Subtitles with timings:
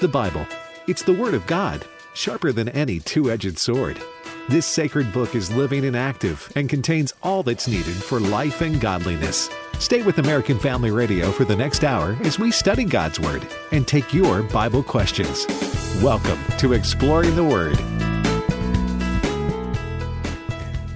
[0.00, 0.46] The Bible.
[0.86, 4.00] It's the Word of God, sharper than any two edged sword.
[4.48, 8.80] This sacred book is living and active and contains all that's needed for life and
[8.80, 9.50] godliness.
[9.80, 13.88] Stay with American Family Radio for the next hour as we study God's Word and
[13.88, 15.46] take your Bible questions.
[16.00, 17.97] Welcome to Exploring the Word.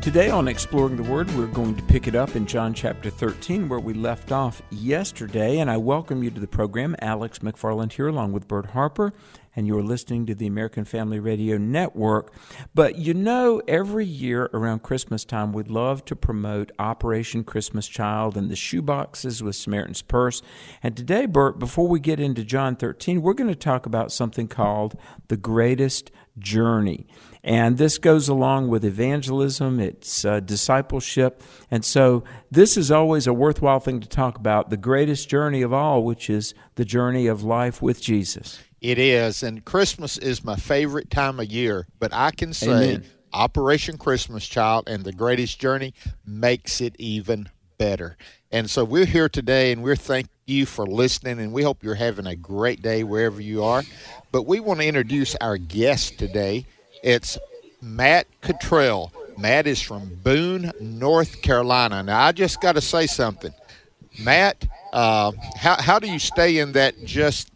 [0.03, 3.69] Today on Exploring the Word, we're going to pick it up in John chapter 13,
[3.69, 5.61] where we left off yesterday.
[5.61, 6.97] And I welcome you to the program.
[7.01, 9.13] Alex McFarland here, along with Bert Harper,
[9.55, 12.33] and you're listening to the American Family Radio Network.
[12.75, 18.37] But you know, every year around Christmas time, we'd love to promote Operation Christmas Child
[18.37, 20.43] and the shoeboxes with Samaritan's Purse.
[20.83, 24.49] And today, Bert, before we get into John 13, we're going to talk about something
[24.49, 24.97] called
[25.29, 26.11] the greatest
[26.41, 27.07] journey.
[27.45, 31.43] And this goes along with evangelism, it's uh, discipleship.
[31.71, 35.73] And so this is always a worthwhile thing to talk about the greatest journey of
[35.73, 38.61] all, which is the journey of life with Jesus.
[38.81, 39.43] It is.
[39.43, 41.87] And Christmas is my favorite time of year.
[41.99, 43.05] But I can say Amen.
[43.33, 48.17] Operation Christmas Child and the greatest journey makes it even better.
[48.53, 51.95] And so we're here today and we're thank you for listening and we hope you're
[51.95, 53.83] having a great day wherever you are.
[54.31, 56.67] But we want to introduce our guest today.
[57.03, 57.37] It's
[57.81, 59.13] Matt Cottrell.
[59.37, 62.03] Matt is from Boone, North Carolina.
[62.03, 63.53] Now, I just got to say something.
[64.21, 67.51] Matt, uh, how, how do you stay in that just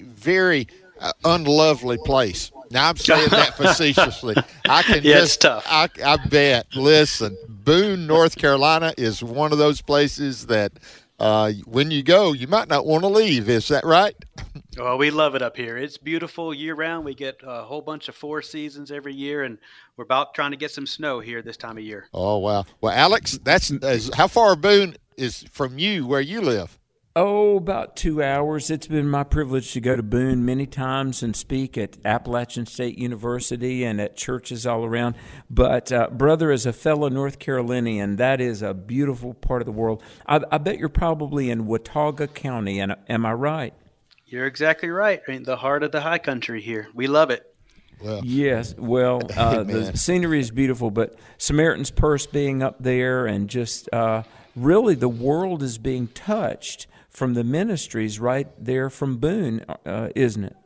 [0.00, 0.66] very
[0.98, 2.52] uh, unlovely place?
[2.70, 4.36] Now, I'm saying that facetiously.
[4.68, 5.64] I can Yeah, it's just, tough.
[5.66, 6.66] I, I bet.
[6.74, 10.72] Listen, Boone, North Carolina is one of those places that
[11.18, 13.48] uh, when you go, you might not want to leave.
[13.48, 14.14] Is that right?
[14.80, 15.76] Well, we love it up here.
[15.76, 17.04] It's beautiful year round.
[17.04, 19.58] We get a whole bunch of four seasons every year, and
[19.96, 22.08] we're about trying to get some snow here this time of year.
[22.14, 22.64] Oh wow!
[22.80, 26.78] Well, Alex, that's is, how far Boone is from you, where you live.
[27.14, 28.70] Oh, about two hours.
[28.70, 32.96] It's been my privilege to go to Boone many times and speak at Appalachian State
[32.96, 35.16] University and at churches all around.
[35.50, 39.72] But, uh, brother, as a fellow North Carolinian, that is a beautiful part of the
[39.72, 40.02] world.
[40.26, 43.74] I, I bet you're probably in Watauga County, and am I right?
[44.30, 45.20] You're exactly right.
[45.26, 46.88] I mean, the heart of the high country here.
[46.94, 47.52] We love it.
[48.00, 53.50] Well, Yes, well, uh, the scenery is beautiful, but Samaritan's Purse being up there and
[53.50, 54.22] just uh,
[54.54, 60.44] really the world is being touched from the ministries right there from Boone, uh, isn't
[60.44, 60.56] it?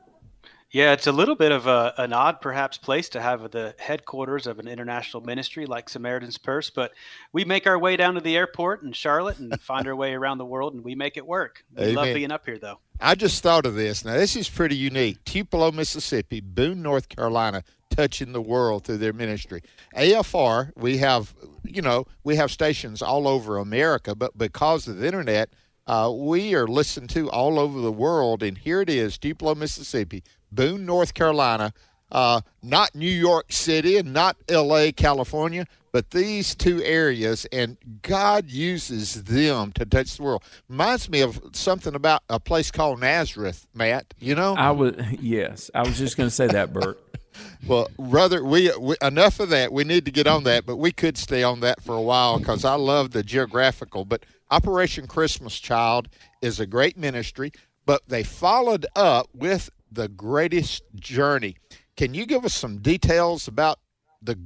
[0.71, 4.47] Yeah, it's a little bit of a, an odd, perhaps, place to have the headquarters
[4.47, 6.93] of an international ministry like Samaritan's Purse, but
[7.33, 10.39] we make our way down to the airport in Charlotte and find our way around
[10.39, 11.65] the world, and we make it work.
[11.75, 12.81] We love being up here, though.
[13.01, 14.05] I just thought of this.
[14.05, 15.23] Now, this is pretty unique.
[15.25, 19.63] Tupelo, Mississippi, Boone, North Carolina, touching the world through their ministry.
[19.97, 21.35] AFR, we have,
[21.65, 25.51] you know, we have stations all over America, but because of the internet,
[25.87, 28.43] uh, we are listened to all over the world.
[28.43, 31.73] And here it is, Tupelo, Mississippi, Boone, North Carolina,
[32.11, 38.51] uh, not New York City and not L.A., California, but these two areas, and God
[38.51, 40.43] uses them to touch the world.
[40.69, 44.13] Reminds me of something about a place called Nazareth, Matt.
[44.19, 47.01] You know, I was yes, I was just going to say that, Bert.
[47.69, 49.73] well, brother, we, we enough of that.
[49.73, 52.41] We need to get on that, but we could stay on that for a while
[52.41, 54.05] because I love the geographical.
[54.05, 56.09] But Operation Christmas Child
[56.43, 57.53] is a great ministry,
[57.87, 61.55] but they followed up with the greatest journey.
[61.97, 63.79] Can you give us some details about
[64.21, 64.37] the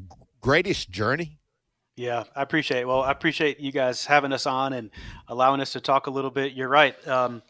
[0.42, 1.37] greatest journey?
[1.98, 2.86] Yeah, I appreciate it.
[2.86, 4.90] Well, I appreciate you guys having us on and
[5.26, 6.52] allowing us to talk a little bit.
[6.52, 6.94] You're right.
[7.08, 7.42] Um,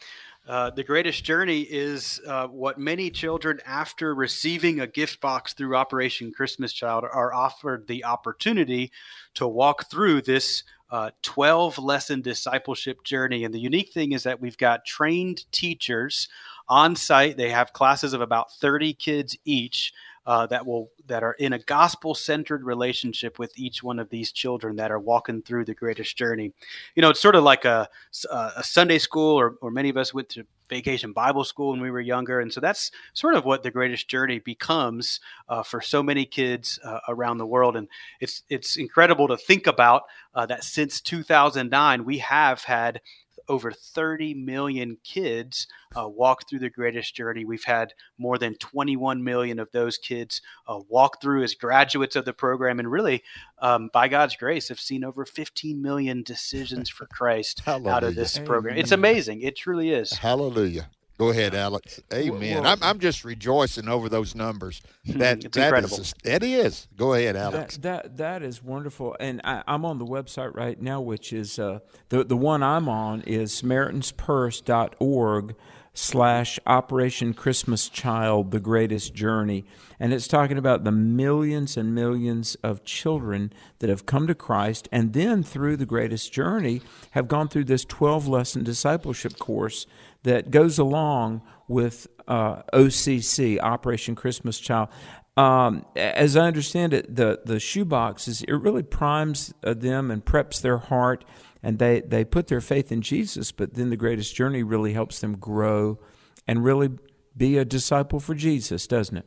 [0.48, 5.76] uh, the greatest journey is uh, what many children, after receiving a gift box through
[5.76, 8.91] Operation Christmas Child, are offered the opportunity
[9.34, 13.44] to walk through this uh, 12 lesson discipleship journey.
[13.44, 16.26] And the unique thing is that we've got trained teachers
[16.70, 17.36] on site.
[17.36, 19.92] They have classes of about 30 kids each
[20.28, 24.31] uh, that will that are in a gospel centered relationship with each one of these
[24.31, 26.53] children that are walking through the greatest journey.
[26.94, 27.89] You know, it's sort of like a,
[28.31, 31.91] a Sunday school, or, or many of us went to vacation Bible school when we
[31.91, 36.03] were younger, and so that's sort of what the greatest journey becomes uh, for so
[36.03, 37.74] many kids uh, around the world.
[37.74, 37.89] And
[38.21, 40.03] it's it's incredible to think about
[40.34, 43.01] uh, that since 2009 we have had
[43.48, 45.66] over 30 million kids
[45.97, 47.45] uh, walk through the greatest journey.
[47.45, 52.24] We've had more than 21 million of those kids uh, walk through as graduates of
[52.24, 53.22] the program, and really,
[53.59, 58.39] um, by God's grace, have seen over 15 million decisions for Christ out of this
[58.39, 58.77] program.
[58.77, 59.42] It's amazing.
[59.42, 60.12] It truly is.
[60.12, 60.91] Hallelujah.
[61.18, 62.00] Go ahead, Alex.
[62.15, 62.62] Amen.
[62.62, 64.80] well- I'm, I'm just rejoicing over those numbers.
[65.09, 66.00] That It's that incredible.
[66.00, 66.86] is that is.
[66.97, 67.78] Go ahead, Alex.
[67.78, 71.59] That, that that is wonderful, and I, I'm on the website right now, which is
[71.59, 71.78] uh,
[72.10, 75.54] the the one I'm on is SamaritansPurse.org
[75.98, 79.65] slash Operation Christmas Child, The Greatest Journey.
[79.98, 84.89] And it's talking about the millions and millions of children that have come to Christ
[84.92, 89.86] and then through The Greatest Journey have gone through this 12 lesson discipleship course
[90.22, 94.89] that goes along with uh, OCC, Operation Christmas Child.
[95.36, 100.24] Um, as I understand it, the the shoebox is it really primes uh, them and
[100.24, 101.24] preps their heart
[101.63, 105.21] and they, they put their faith in Jesus, but then the greatest journey really helps
[105.21, 105.99] them grow
[106.47, 106.91] and really
[107.37, 109.27] be a disciple for Jesus, doesn't it?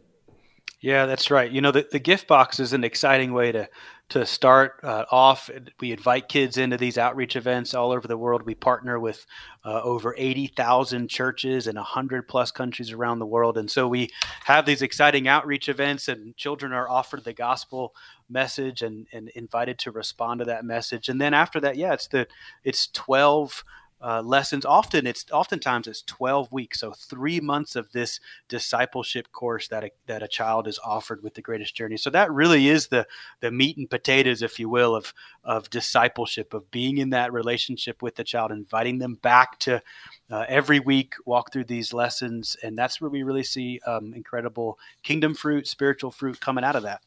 [0.81, 1.51] Yeah, that's right.
[1.51, 3.69] You know, the, the gift box is an exciting way to
[4.11, 5.49] to start uh, off.
[5.79, 8.43] We invite kids into these outreach events all over the world.
[8.43, 9.25] We partner with
[9.63, 13.57] uh, over 80,000 churches in 100 plus countries around the world.
[13.57, 14.09] And so we
[14.43, 17.95] have these exciting outreach events, and children are offered the gospel
[18.31, 21.09] message and, and invited to respond to that message.
[21.09, 22.27] And then after that, yeah, it's the
[22.63, 23.63] it's 12
[24.03, 24.65] uh, lessons.
[24.65, 28.19] Often it's oftentimes it's 12 weeks, so three months of this
[28.49, 31.97] discipleship course that a, that a child is offered with the greatest journey.
[31.97, 33.05] So that really is the
[33.39, 35.13] the meat and potatoes, if you will, of
[35.43, 39.81] of discipleship, of being in that relationship with the child, inviting them back to
[40.29, 44.79] uh, every week walk through these lessons, and that's where we really see um, incredible
[45.03, 47.01] kingdom fruit, spiritual fruit coming out of that.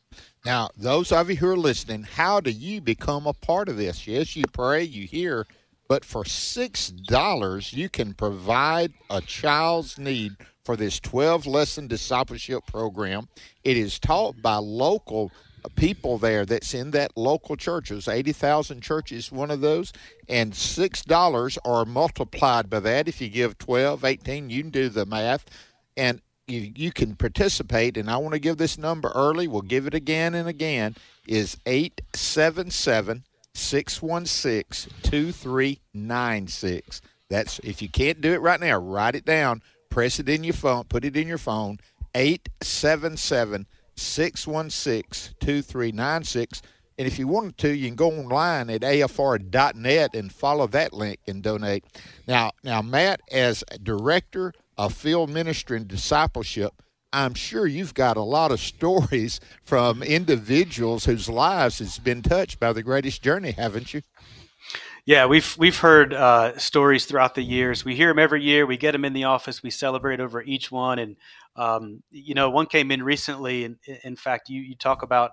[0.45, 4.07] Now, those of you who are listening, how do you become a part of this?
[4.07, 5.47] Yes, you pray, you hear
[5.89, 13.29] but for $6, you can provide a child's need for this 12 lesson discipleship program.
[13.65, 15.31] It is taught by local
[15.77, 19.95] people there that's in that local churches 80,000 churches one of those
[20.29, 23.09] and $6 are multiplied by that.
[23.09, 25.47] If you give 12 18 you can do the math
[25.97, 27.97] and you, you can participate.
[27.97, 29.49] And I want to give this number early.
[29.49, 30.95] We'll give it again and again.
[31.27, 37.01] Is 877 616 2396.
[37.31, 40.55] That's if you can't do it right now, write it down, press it in your
[40.55, 41.79] phone, put it in your phone
[42.15, 43.67] 877
[43.97, 46.63] 616 2396.
[46.97, 51.19] And if you wanted to, you can go online at afr.net and follow that link
[51.27, 51.85] and donate.
[52.29, 56.73] Now, now Matt, as director of field ministry and discipleship,
[57.15, 62.59] I'm sure you've got a lot of stories from individuals whose lives has been touched
[62.59, 64.03] by the greatest journey, haven't you?
[65.07, 67.85] Yeah, we've we've heard uh, stories throughout the years.
[67.85, 68.67] We hear them every year.
[68.67, 69.63] We get them in the office.
[69.63, 70.99] We celebrate over each one.
[70.99, 71.17] And
[71.57, 75.33] um, you know, one came in recently, and in fact, you you talk about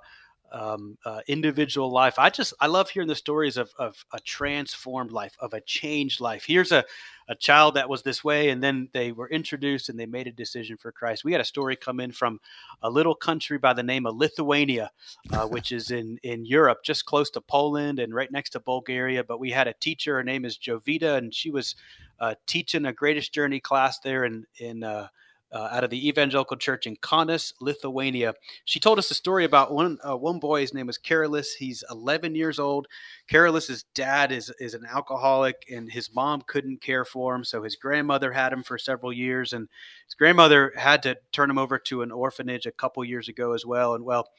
[0.51, 2.19] um, uh, individual life.
[2.19, 6.19] I just I love hearing the stories of, of a transformed life, of a changed
[6.19, 6.44] life.
[6.45, 6.83] Here's a,
[7.31, 10.33] a child that was this way, and then they were introduced and they made a
[10.33, 11.24] decision for Christ.
[11.24, 12.42] We had a story come in from
[12.83, 14.92] a little country by the name of Lithuania,
[15.31, 19.24] uh, which is in in Europe, just close to Poland and right next to Bulgaria.
[19.24, 20.16] But we had a teacher.
[20.16, 21.75] Her name is Jovita, and she was
[22.19, 25.07] uh, teaching a Greatest Journey class there in in uh,
[25.51, 28.33] uh, out of the evangelical church in Kaunas, Lithuania.
[28.65, 30.62] She told us a story about one uh, one boy.
[30.62, 31.48] His name was Karolis.
[31.57, 32.88] He's 11 years old.
[33.30, 37.75] Karolis's dad is is an alcoholic, and his mom couldn't care for him, so his
[37.75, 39.68] grandmother had him for several years, and
[40.06, 43.65] his grandmother had to turn him over to an orphanage a couple years ago as
[43.65, 43.94] well.
[43.95, 44.30] And well,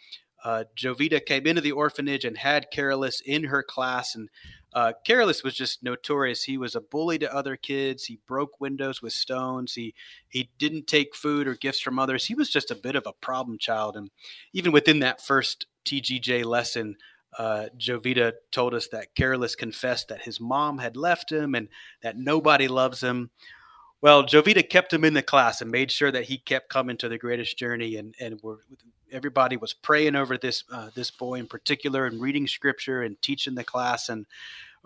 [0.45, 4.29] uh, Jovita came into the orphanage and had Karolis in her class, and
[4.75, 6.45] uh, Karolis was just notorious.
[6.45, 8.05] He was a bully to other kids.
[8.05, 9.75] He broke windows with stones.
[9.75, 9.95] He
[10.29, 12.25] he didn't take food or gifts from others.
[12.25, 13.97] He was just a bit of a problem child.
[13.97, 14.11] And
[14.53, 16.97] even within that first TGJ lesson,
[17.39, 21.69] uh, Jovita told us that Karolis confessed that his mom had left him and
[22.03, 23.31] that nobody loves him.
[24.01, 27.09] Well, Jovita kept him in the class and made sure that he kept coming to
[27.09, 28.41] the greatest journey, and and
[29.13, 33.55] everybody was praying over this uh, this boy in particular, and reading scripture and teaching
[33.55, 34.09] the class.
[34.09, 34.27] And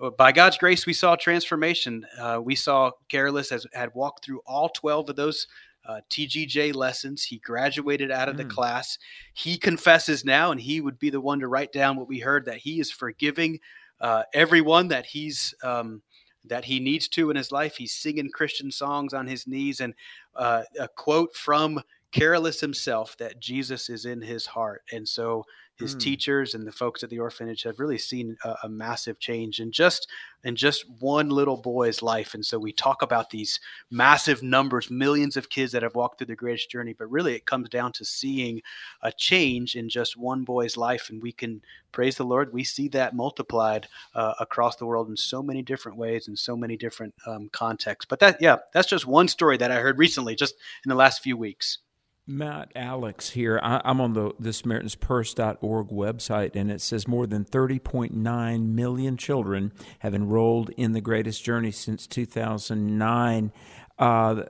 [0.00, 2.06] uh, by God's grace, we saw transformation.
[2.18, 5.46] Uh, we saw Karolis has had walked through all twelve of those
[5.86, 7.24] uh, TGJ lessons.
[7.24, 8.38] He graduated out of mm.
[8.38, 8.98] the class.
[9.34, 12.44] He confesses now, and he would be the one to write down what we heard
[12.46, 13.60] that he is forgiving
[14.00, 16.02] uh, everyone that he's um,
[16.44, 17.76] that he needs to in his life.
[17.76, 19.94] He's singing Christian songs on his knees, and
[20.34, 21.80] uh, a quote from
[22.12, 24.82] Karolis himself that Jesus is in his heart.
[24.92, 25.44] And so
[25.78, 26.00] his mm.
[26.00, 29.70] teachers and the folks at the orphanage have really seen a, a, massive change in
[29.70, 30.08] just
[30.44, 33.60] in just one little boy's life and so we talk about these
[33.90, 37.46] massive numbers millions of kids that have walked through the greatest journey but really it
[37.46, 38.60] comes down to seeing
[39.02, 41.60] a change in just one boy's life and we can
[41.92, 45.96] praise the lord we see that multiplied uh, across the world in so many different
[45.96, 49.70] ways and so many different um, contexts but that yeah that's just one story that
[49.70, 51.78] i heard recently just in the last few weeks
[52.26, 53.60] Matt Alex here.
[53.62, 59.72] I, am on the the SamaritansPurse.org website, and it says more than 30.9 million children
[60.00, 63.52] have enrolled in the Greatest Journey since 2009.
[63.98, 64.42] Uh,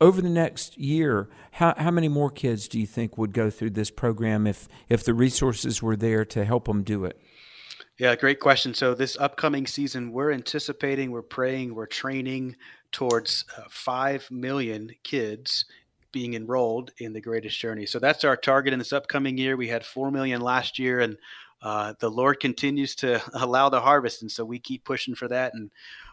[0.00, 3.70] over the next year, how, how many more kids do you think would go through
[3.70, 7.20] this program if, if the resources were there to help them do it?
[7.98, 8.72] Yeah, great question.
[8.72, 12.56] So, this upcoming season, we're anticipating, we're praying, we're training
[12.92, 15.66] towards uh, 5 million kids
[16.12, 17.86] being enrolled in the greatest journey.
[17.86, 19.56] So, that's our target in this upcoming year.
[19.56, 21.16] We had 4 million last year, and
[21.62, 24.22] uh, the Lord continues to allow the harvest.
[24.22, 25.54] And so, we keep pushing for that.
[25.54, 25.70] And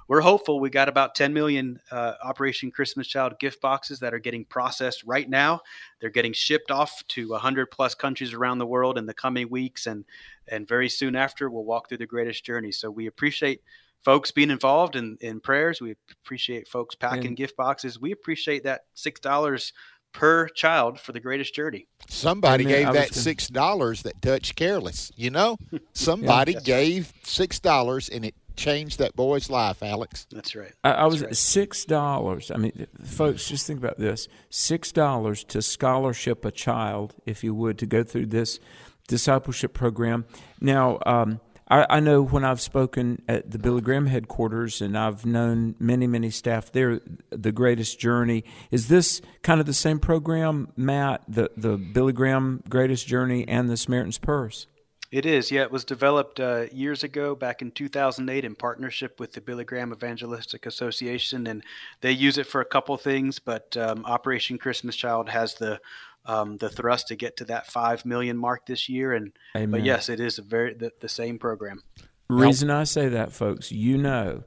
[0.08, 0.60] we're hopeful.
[0.60, 5.04] We got about 10 million uh, Operation Christmas Child gift boxes that are getting processed
[5.04, 5.62] right now.
[6.00, 9.86] They're getting shipped off to 100 plus countries around the world in the coming weeks,
[9.86, 10.06] and
[10.48, 12.72] and very soon after, we'll walk through the greatest journey.
[12.72, 13.62] So we appreciate
[14.04, 15.82] folks being involved in, in prayers.
[15.82, 18.00] We appreciate folks packing and, gift boxes.
[18.00, 19.74] We appreciate that six dollars
[20.13, 21.88] per child for the greatest journey.
[22.08, 22.86] Somebody Amen.
[22.86, 25.12] gave that six dollars that touched Karolis.
[25.16, 25.58] You know,
[25.94, 30.25] somebody yeah, gave six dollars and it changed that boy's life, Alex.
[30.32, 30.74] That's right.
[30.84, 31.36] I, I was right.
[31.36, 32.51] six dollars.
[32.51, 37.54] I mean, folks, just think about this: six dollars to scholarship a child, if you
[37.54, 38.60] would, to go through this
[39.08, 40.25] discipleship program.
[40.60, 45.25] Now, um, I, I, know when I've spoken at the Billy Graham headquarters, and I've
[45.25, 47.01] known many, many staff there.
[47.29, 51.24] The Greatest Journey is this kind of the same program, Matt?
[51.27, 54.67] The the Billy Graham Greatest Journey and the Samaritan's Purse.
[55.09, 55.62] It is, yeah.
[55.62, 59.93] It was developed uh, years ago, back in 2008, in partnership with the Billy Graham
[59.93, 61.63] Evangelistic Association, and
[62.01, 63.39] they use it for a couple things.
[63.39, 65.79] But um, Operation Christmas Child has the
[66.27, 69.72] um, the thrust to get to that five million mark this year, and Amen.
[69.72, 71.81] but yes, it is a very the, the same program.
[72.29, 74.43] Reason I say that, folks, you know,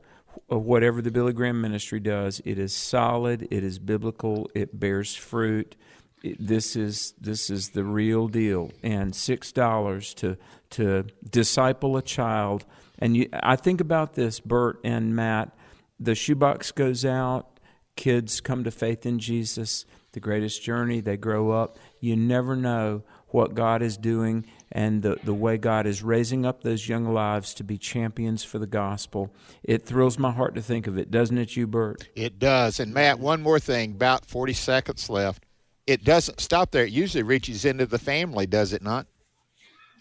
[0.48, 5.76] whatever the Billy Graham ministry does, it is solid, it is biblical, it bears fruit
[6.22, 10.36] this is this is the real deal and six dollars to
[10.68, 12.64] to disciple a child
[12.98, 15.56] and you, I think about this Bert and Matt
[15.98, 17.58] the shoebox goes out
[17.96, 23.02] kids come to faith in Jesus the greatest journey they grow up you never know
[23.28, 27.54] what God is doing and the, the way God is raising up those young lives
[27.54, 29.32] to be champions for the gospel.
[29.62, 32.08] It thrills my heart to think of it, doesn't it, you, Bert?
[32.16, 32.80] It does.
[32.80, 35.44] And Matt, one more thing, about 40 seconds left
[35.90, 36.84] it doesn't stop there.
[36.84, 39.08] It usually reaches into the family, does it not?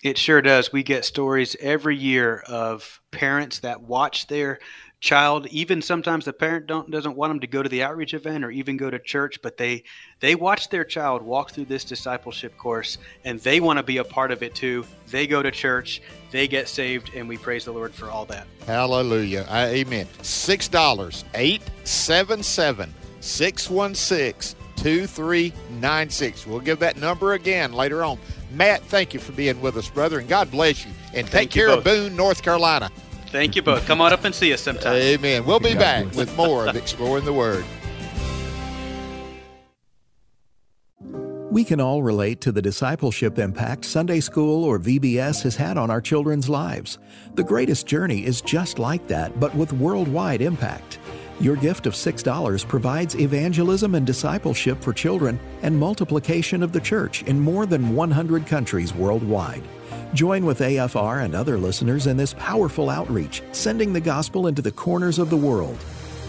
[0.04, 0.72] It sure does.
[0.72, 4.60] We get stories every year of parents that watch their
[5.00, 8.44] child even sometimes the parent don't doesn't want them to go to the outreach event
[8.44, 9.82] or even go to church but they
[10.20, 14.04] they watch their child walk through this discipleship course and they want to be a
[14.04, 16.02] part of it too they go to church
[16.32, 21.24] they get saved and we praise the lord for all that hallelujah amen six dollars
[21.34, 27.74] eight seven seven six one six two three nine six We'll give that number again
[27.74, 28.18] later on.
[28.52, 30.92] Matt, thank you for being with us, brother, and God bless you.
[31.14, 32.90] And take care of Boone, North Carolina.
[33.32, 33.86] Thank you both.
[33.86, 34.96] Come on up and see us sometime.
[34.96, 35.46] Amen.
[35.46, 37.64] We'll be back with more of Exploring the Word.
[41.52, 45.90] We can all relate to the discipleship impact Sunday school or VBS has had on
[45.90, 47.00] our children's lives.
[47.34, 51.00] The greatest journey is just like that, but with worldwide impact.
[51.42, 57.24] Your gift of $6 provides evangelism and discipleship for children and multiplication of the church
[57.24, 59.64] in more than 100 countries worldwide.
[60.14, 64.72] Join with AFR and other listeners in this powerful outreach, sending the gospel into the
[64.72, 65.78] corners of the world.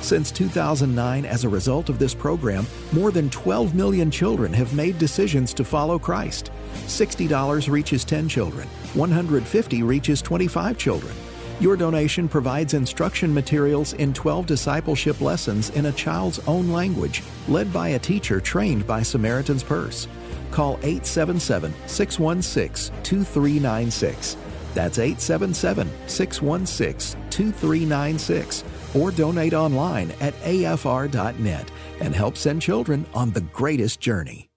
[0.00, 4.96] Since 2009, as a result of this program, more than 12 million children have made
[4.98, 6.52] decisions to follow Christ.
[6.86, 11.14] $60 reaches 10 children, 150 reaches 25 children.
[11.60, 17.70] Your donation provides instruction materials in 12 discipleship lessons in a child's own language, led
[17.70, 20.08] by a teacher trained by Samaritan's Purse.
[20.50, 24.36] Call 877 616 2396.
[24.72, 28.64] That's 877 616 2396.
[28.94, 34.49] Or donate online at afr.net and help send children on the greatest journey.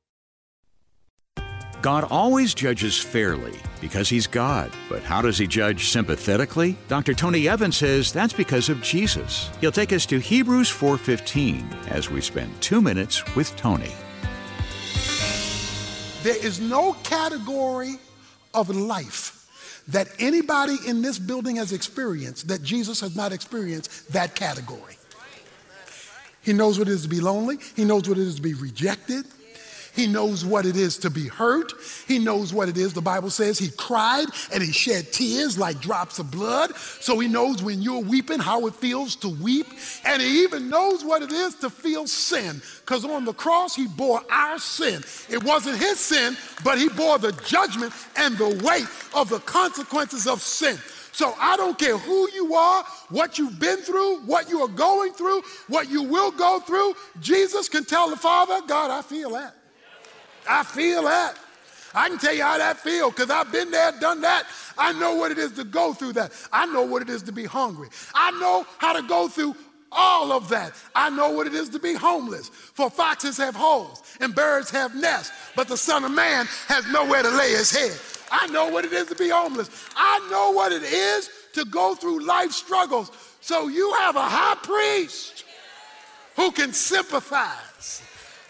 [1.83, 4.71] God always judges fairly because he's God.
[4.87, 6.77] But how does he judge sympathetically?
[6.87, 7.13] Dr.
[7.13, 9.49] Tony Evans says that's because of Jesus.
[9.59, 13.91] He'll take us to Hebrews 4:15 as we spend 2 minutes with Tony.
[16.23, 17.99] There is no category
[18.53, 19.45] of life
[19.89, 24.97] that anybody in this building has experienced that Jesus has not experienced that category.
[26.43, 27.57] He knows what it is to be lonely.
[27.75, 29.25] He knows what it is to be rejected.
[29.93, 31.73] He knows what it is to be hurt.
[32.07, 32.93] He knows what it is.
[32.93, 36.75] The Bible says he cried and he shed tears like drops of blood.
[36.75, 39.67] So he knows when you're weeping how it feels to weep.
[40.03, 42.62] And he even knows what it is to feel sin.
[42.81, 45.03] Because on the cross, he bore our sin.
[45.29, 50.25] It wasn't his sin, but he bore the judgment and the weight of the consequences
[50.25, 50.77] of sin.
[51.12, 55.13] So I don't care who you are, what you've been through, what you are going
[55.13, 56.95] through, what you will go through.
[57.19, 59.55] Jesus can tell the Father, God, I feel that.
[60.50, 61.38] I feel that.
[61.95, 64.45] I can tell you how that feels because I've been there, done that.
[64.77, 66.31] I know what it is to go through that.
[66.51, 67.89] I know what it is to be hungry.
[68.15, 69.55] I know how to go through
[69.91, 70.73] all of that.
[70.95, 72.50] I know what it is to be homeless.
[72.50, 77.21] For foxes have holes and birds have nests, but the Son of Man has nowhere
[77.21, 78.00] to lay his head.
[78.31, 79.69] I know what it is to be homeless.
[79.95, 83.12] I know what it is to go through life struggles.
[83.41, 85.45] So you have a high priest
[86.35, 87.73] who can sympathize.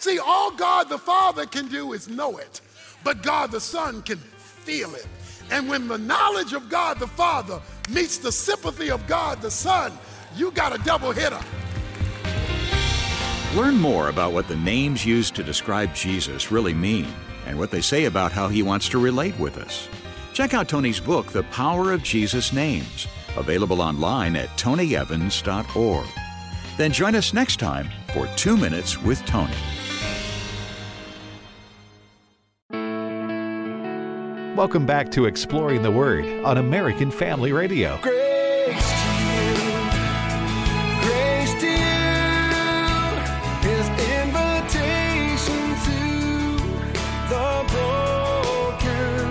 [0.03, 2.59] See, all God the Father can do is know it,
[3.05, 5.07] but God the Son can feel it.
[5.49, 9.93] And when the knowledge of God the Father meets the sympathy of God the Son,
[10.35, 11.39] you got a double hitter.
[13.55, 17.07] Learn more about what the names used to describe Jesus really mean
[17.45, 19.87] and what they say about how he wants to relate with us.
[20.33, 23.07] Check out Tony's book, The Power of Jesus' Names,
[23.37, 26.07] available online at tonyevans.org.
[26.75, 29.55] Then join us next time for Two Minutes with Tony.
[34.55, 37.97] Welcome back to Exploring the Word on American Family Radio.
[38.03, 39.55] Grace to you,
[41.01, 43.09] grace to you,
[43.63, 43.89] His
[44.21, 45.99] invitation to
[47.29, 49.25] the broken.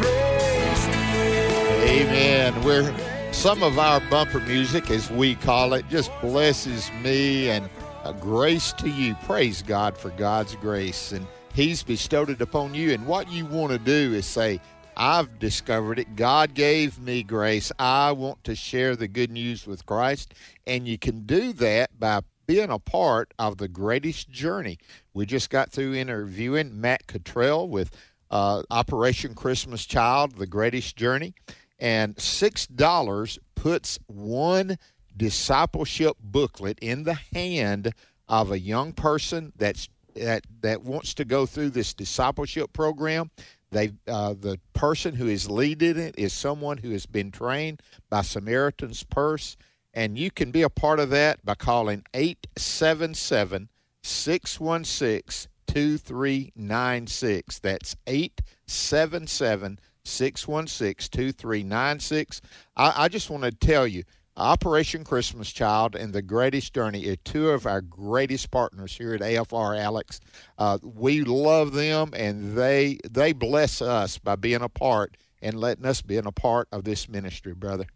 [0.00, 0.96] Grace to
[1.28, 2.00] you.
[2.00, 2.62] Amen.
[2.64, 2.90] We're
[3.32, 7.68] some of our bumper music, as we call it, just blesses me and
[8.04, 9.14] a grace to you.
[9.26, 12.92] Praise God for God's grace, and He's bestowed it upon you.
[12.92, 14.60] And what you want to do is say,
[14.96, 16.16] "I've discovered it.
[16.16, 17.70] God gave me grace.
[17.78, 20.34] I want to share the good news with Christ."
[20.66, 24.78] And you can do that by being a part of the greatest journey.
[25.12, 27.90] We just got through interviewing Matt Cottrell with
[28.30, 31.34] uh, Operation Christmas Child, The Greatest Journey.
[31.78, 34.76] And $6 puts one
[35.16, 37.92] discipleship booklet in the hand
[38.28, 43.30] of a young person that's that, that wants to go through this discipleship program.
[43.70, 48.22] They, uh, the person who is leading it is someone who has been trained by
[48.22, 49.56] Samaritan's Purse,
[49.92, 53.68] and you can be a part of that by calling 877
[54.02, 57.58] 616 2396.
[57.58, 62.40] That's 877 616 2396.
[62.76, 64.04] I just want to tell you
[64.36, 69.20] Operation Christmas Child and The Greatest Journey are two of our greatest partners here at
[69.20, 70.20] AFR, Alex.
[70.58, 75.86] Uh, we love them, and they they bless us by being a part and letting
[75.86, 77.86] us be a part of this ministry, brother.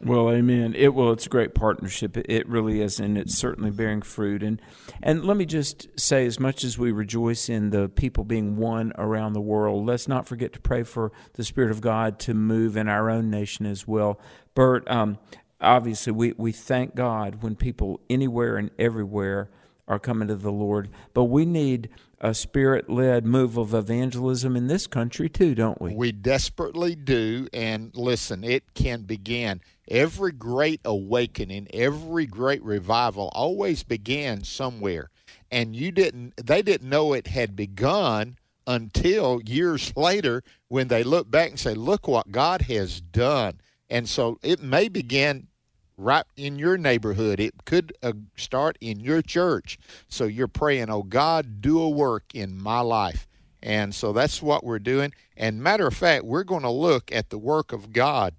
[0.00, 0.74] Well, amen.
[0.76, 2.18] It well, it's a great partnership.
[2.18, 4.42] It, it really is, and it's certainly bearing fruit.
[4.42, 4.60] And
[5.02, 8.92] and let me just say, as much as we rejoice in the people being won
[8.96, 12.76] around the world, let's not forget to pray for the Spirit of God to move
[12.76, 14.20] in our own nation as well.
[14.54, 15.18] Bert, um,
[15.60, 19.50] obviously, we we thank God when people anywhere and everywhere
[19.88, 21.88] are coming to the Lord, but we need
[22.20, 25.94] a spirit led move of evangelism in this country too, don't we?
[25.94, 27.48] We desperately do.
[27.52, 29.60] And listen, it can begin.
[29.88, 35.10] Every great awakening, every great revival always began somewhere.
[35.50, 41.30] And you didn't, they didn't know it had begun until years later when they look
[41.30, 43.60] back and say, look what God has done.
[43.90, 45.48] And so it may begin
[45.96, 47.40] right in your neighborhood.
[47.40, 49.78] It could uh, start in your church.
[50.08, 53.26] So you're praying, oh God, do a work in my life.
[53.62, 55.12] And so that's what we're doing.
[55.36, 58.34] And matter of fact, we're going to look at the work of God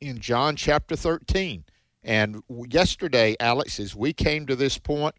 [0.00, 1.64] in John chapter 13.
[2.04, 5.14] And yesterday, Alex, as we came to this point,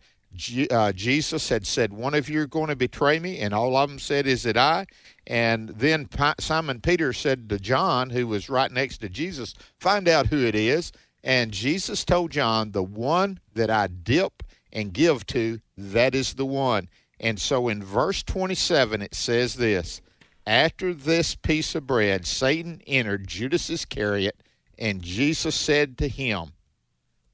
[0.71, 3.39] uh, Jesus had said, One of you are going to betray me.
[3.39, 4.85] And all of them said, Is it I?
[5.27, 10.27] And then Simon Peter said to John, who was right next to Jesus, Find out
[10.27, 10.91] who it is.
[11.23, 16.45] And Jesus told John, The one that I dip and give to, that is the
[16.45, 16.89] one.
[17.19, 20.01] And so in verse 27, it says this
[20.45, 24.41] After this piece of bread, Satan entered Judas Iscariot,
[24.77, 26.53] and Jesus said to him,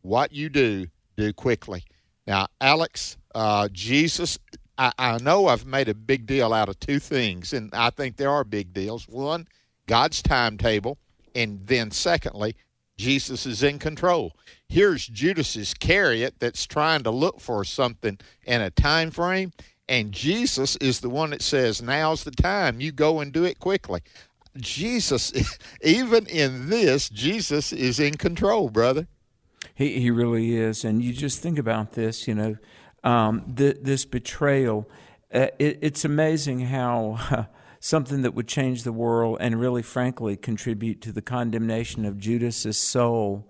[0.01, 1.85] What you do, do quickly.
[2.29, 4.37] Now, Alex, uh, Jesus,
[4.77, 8.17] I, I know I've made a big deal out of two things, and I think
[8.17, 9.07] there are big deals.
[9.07, 9.47] One,
[9.87, 10.99] God's timetable,
[11.33, 12.55] and then secondly,
[12.97, 14.35] Jesus is in control.
[14.67, 19.51] Here's Judas's Iscariot that's trying to look for something in a time frame,
[19.87, 22.79] and Jesus is the one that says, Now's the time.
[22.79, 24.01] You go and do it quickly.
[24.55, 25.33] Jesus,
[25.81, 29.07] even in this, Jesus is in control, brother.
[29.79, 30.85] He, he really is.
[30.85, 32.57] And you just think about this, you know,
[33.03, 34.87] um, th- this betrayal.
[35.33, 37.17] Uh, it, it's amazing how.
[37.31, 37.43] Uh,
[37.79, 42.77] something that would change the world and really, frankly, contribute to the condemnation of Judas's
[42.77, 43.47] soul,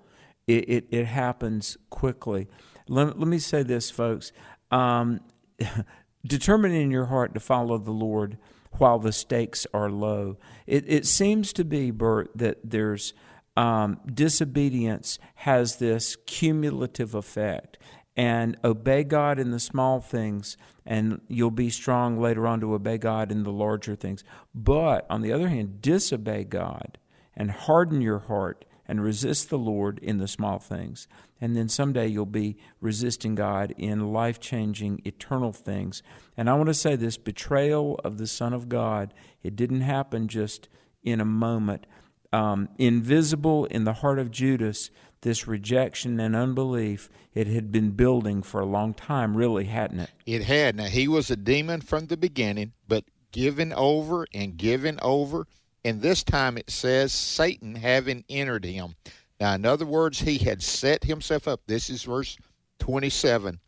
[0.47, 2.47] it, it, it happens quickly.
[2.87, 4.31] Let, let me say this, folks.
[4.71, 5.21] Um,
[6.25, 8.37] determining in your heart to follow the Lord
[8.73, 10.37] while the stakes are low.
[10.67, 13.13] It, it seems to be, Bert, that there's
[13.59, 17.77] um, disobedience has this cumulative effect.
[18.15, 22.97] And obey God in the small things, and you'll be strong later on to obey
[22.97, 24.23] God in the larger things.
[24.55, 26.97] But on the other hand, disobey God
[27.35, 31.09] and harden your heart and resist the Lord in the small things.
[31.41, 36.01] And then someday you'll be resisting God in life changing, eternal things.
[36.37, 40.29] And I want to say this betrayal of the Son of God, it didn't happen
[40.29, 40.69] just
[41.03, 41.85] in a moment.
[42.31, 48.43] Um, invisible in the heart of Judas, this rejection and unbelief, it had been building
[48.43, 50.11] for a long time, really, hadn't it?
[50.25, 50.75] It had.
[50.75, 55.47] Now, he was a demon from the beginning, but given over and given over.
[55.83, 58.95] And this time it says Satan having entered him.
[59.39, 61.61] Now, in other words, he had set himself up.
[61.65, 62.37] This is verse
[62.79, 63.59] 27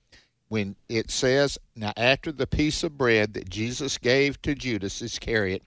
[0.49, 5.63] when it says, Now, after the piece of bread that Jesus gave to Judas Iscariot,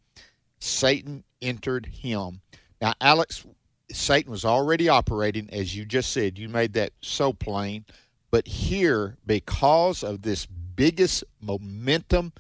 [0.59, 2.43] Satan entered him.
[2.85, 3.47] Now, Alex,
[3.91, 6.39] Satan was already operating, as you just said.
[6.39, 7.87] You made that so plain.
[8.31, 12.35] But here, because of this biggest momentum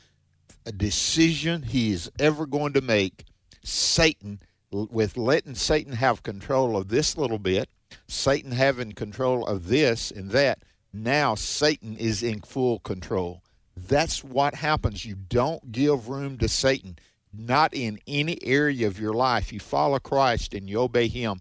[0.76, 3.24] decision he is ever going to make,
[3.62, 4.38] Satan,
[4.70, 7.70] with letting Satan have control of this little bit,
[8.06, 10.58] Satan having control of this and that,
[10.92, 13.42] now Satan is in full control.
[13.74, 15.06] That's what happens.
[15.06, 16.98] You don't give room to Satan,
[17.36, 19.52] not in any area of your life.
[19.52, 21.40] You follow Christ and you obey Him.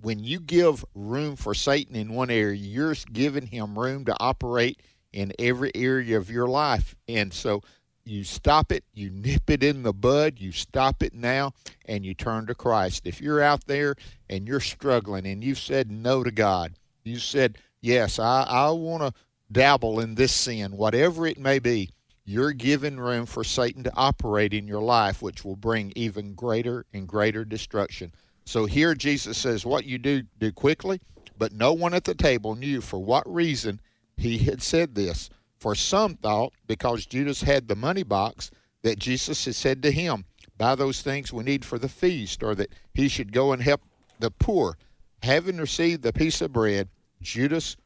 [0.00, 4.82] When you give room for Satan in one area, you're giving him room to operate
[5.12, 6.94] in every area of your life.
[7.08, 7.62] And so
[8.04, 11.52] you stop it, you nip it in the bud, you stop it now,
[11.86, 13.06] and you turn to Christ.
[13.06, 13.96] If you're out there
[14.28, 16.74] and you're struggling and you've said no to God,
[17.04, 19.20] you said, Yes, I, I want to
[19.52, 21.90] dabble in this sin, whatever it may be,
[22.28, 26.84] you're giving room for Satan to operate in your life, which will bring even greater
[26.92, 28.12] and greater destruction.
[28.44, 31.00] So here Jesus says, What you do, do quickly,
[31.38, 33.80] but no one at the table knew for what reason
[34.18, 35.30] he had said this.
[35.58, 38.50] For some thought, because Judas had the money box,
[38.82, 40.26] that Jesus had said to him,
[40.58, 43.80] Buy those things we need for the feast, or that he should go and help
[44.18, 44.76] the poor.
[45.22, 46.90] Having received the piece of bread,
[47.22, 47.78] Judas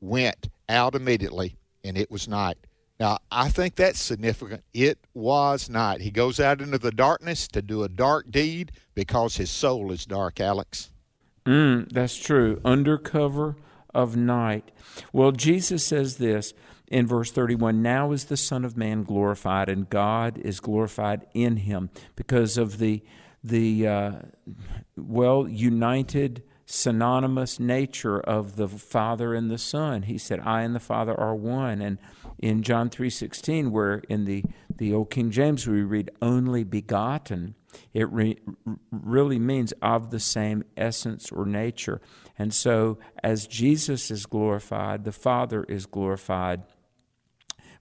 [0.00, 2.56] went out immediately, and it was night.
[3.00, 4.62] Now, I think that's significant.
[4.74, 6.02] It was night.
[6.02, 10.04] He goes out into the darkness to do a dark deed because his soul is
[10.04, 10.90] dark, Alex.
[11.46, 12.60] Mm, that's true.
[12.62, 13.56] Under cover
[13.94, 14.70] of night.
[15.14, 16.52] Well, Jesus says this
[16.88, 21.56] in verse 31 Now is the Son of Man glorified, and God is glorified in
[21.56, 23.02] him because of the,
[23.42, 24.12] the uh,
[24.98, 30.02] well, united, synonymous nature of the Father and the Son.
[30.02, 31.80] He said, I and the Father are one.
[31.80, 31.96] And
[32.40, 37.54] in John 3.16, where in the, the Old King James we read, only begotten,
[37.94, 38.38] it re-
[38.90, 42.00] really means of the same essence or nature.
[42.38, 46.64] And so, as Jesus is glorified, the Father is glorified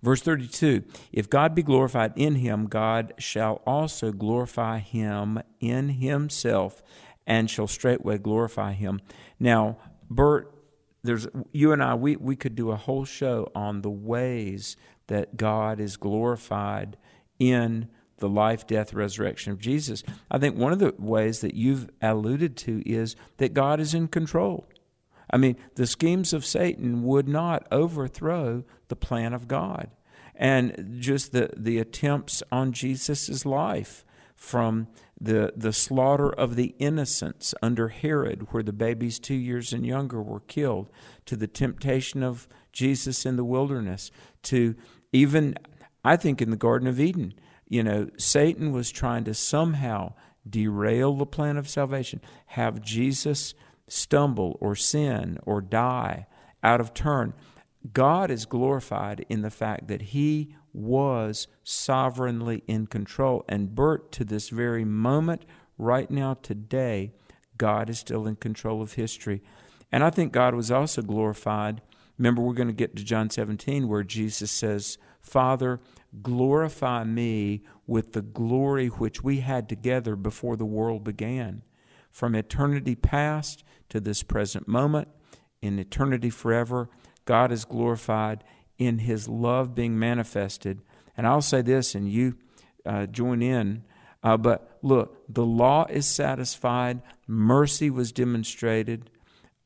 [0.02, 6.82] Verse 32 If God be glorified in him, God shall also glorify him in himself
[7.28, 9.02] and shall straightway glorify him.
[9.40, 9.78] Now,
[10.10, 10.54] Bert,
[11.04, 14.76] there's you and I, we, we could do a whole show on the ways
[15.08, 16.98] that God is glorified
[17.40, 20.04] in the life, death, resurrection of Jesus.
[20.30, 24.10] I think one of the ways that you've alluded to is that God is in
[24.10, 24.68] control.
[25.32, 29.90] I mean, the schemes of Satan would not overthrow the plan of God.
[30.36, 34.88] And just the, the attempts on Jesus' life from
[35.22, 40.22] the, the slaughter of the innocents under Herod, where the babies two years and younger
[40.22, 40.90] were killed,
[41.26, 44.12] to the temptation of Jesus in the wilderness,
[44.44, 44.76] to
[45.12, 45.56] even,
[46.04, 47.34] I think, in the Garden of Eden.
[47.68, 50.14] You know, Satan was trying to somehow
[50.50, 53.54] derail the plan of salvation, have Jesus
[53.88, 56.28] stumble or sin or die
[56.64, 57.34] out of turn.
[57.94, 63.44] God is glorified in the fact that He was sovereignly in control.
[63.48, 65.46] And Bert, to this very moment,
[65.78, 67.12] right now, today,
[67.58, 69.42] God is still in control of history.
[69.92, 71.82] And I think God was also glorified.
[72.18, 75.80] Remember, we're going to get to John 17 where Jesus says, Father,
[76.22, 81.64] glorify me with the glory which we had together before the world began.
[82.12, 85.08] From eternity past to this present moment,
[85.62, 86.90] in eternity forever,
[87.26, 88.44] God is glorified
[88.80, 90.82] in his love being manifested.
[91.16, 92.36] And I'll say this, and you
[92.86, 93.84] uh, join in.
[94.24, 99.10] Uh, but look, the law is satisfied, mercy was demonstrated,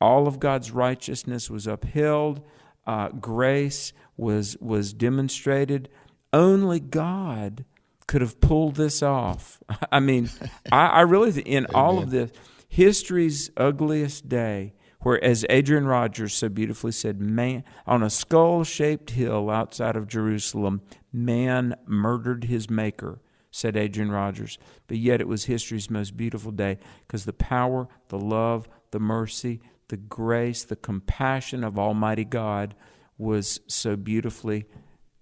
[0.01, 2.41] all of God's righteousness was upheld,
[2.85, 5.87] uh, grace was was demonstrated.
[6.33, 7.63] Only God
[8.05, 9.63] could have pulled this off.
[9.91, 10.29] I mean,
[10.71, 12.31] I, I really think in all of this,
[12.67, 14.73] history's ugliest day,
[15.03, 20.81] where, as Adrian Rogers so beautifully said, man on a skull-shaped hill outside of Jerusalem,
[21.11, 23.21] man murdered his maker
[23.53, 24.57] said Adrian Rogers.
[24.87, 29.61] But yet it was history's most beautiful day because the power, the love, the mercy,
[29.89, 32.73] the grace, the compassion of Almighty God
[33.17, 34.65] was so beautifully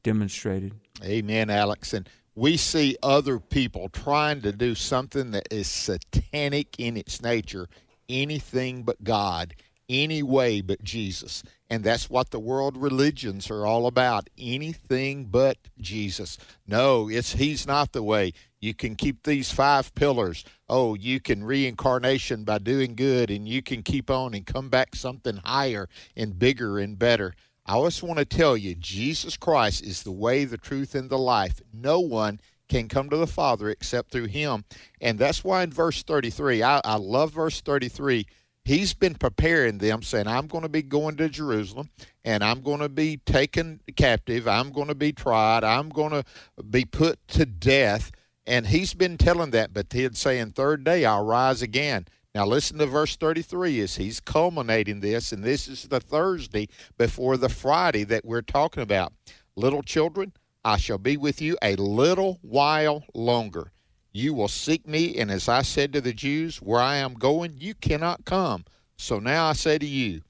[0.02, 0.74] demonstrated.
[1.04, 1.94] Amen, Alex.
[1.94, 7.68] And we see other people trying to do something that is satanic in its nature,
[8.08, 9.54] anything but God,
[9.92, 11.44] any way but Jesus.
[11.70, 14.30] And that's what the world religions are all about.
[14.38, 16.38] Anything but Jesus.
[16.66, 18.32] No, it's he's not the way.
[18.62, 20.46] You can keep these five pillars.
[20.70, 24.96] Oh, you can reincarnation by doing good and you can keep on and come back
[24.96, 27.34] something higher and bigger and better.
[27.66, 31.18] I just want to tell you, Jesus Christ is the way, the truth, and the
[31.18, 31.62] life.
[31.74, 34.64] No one can come to the Father except through him.
[35.02, 38.26] And that's why in verse 33, I, I love verse 33
[38.64, 41.90] he's been preparing them, saying, I'm going to be going to Jerusalem
[42.24, 44.48] and I'm going to be taken captive.
[44.48, 45.64] I'm going to be tried.
[45.64, 46.24] I'm going to
[46.64, 48.12] be put to death.
[48.46, 52.08] And he's been telling that, but he'd saying, Third day, I'll rise again.
[52.34, 57.36] Now, listen to verse 33 as he's culminating this, and this is the Thursday before
[57.36, 59.12] the Friday that we're talking about.
[59.56, 63.72] Little children, I shall be with you a little while longer.
[64.14, 67.56] You will seek me, and as I said to the Jews, where I am going,
[67.58, 68.66] you cannot come.
[68.98, 70.22] So now I say to you,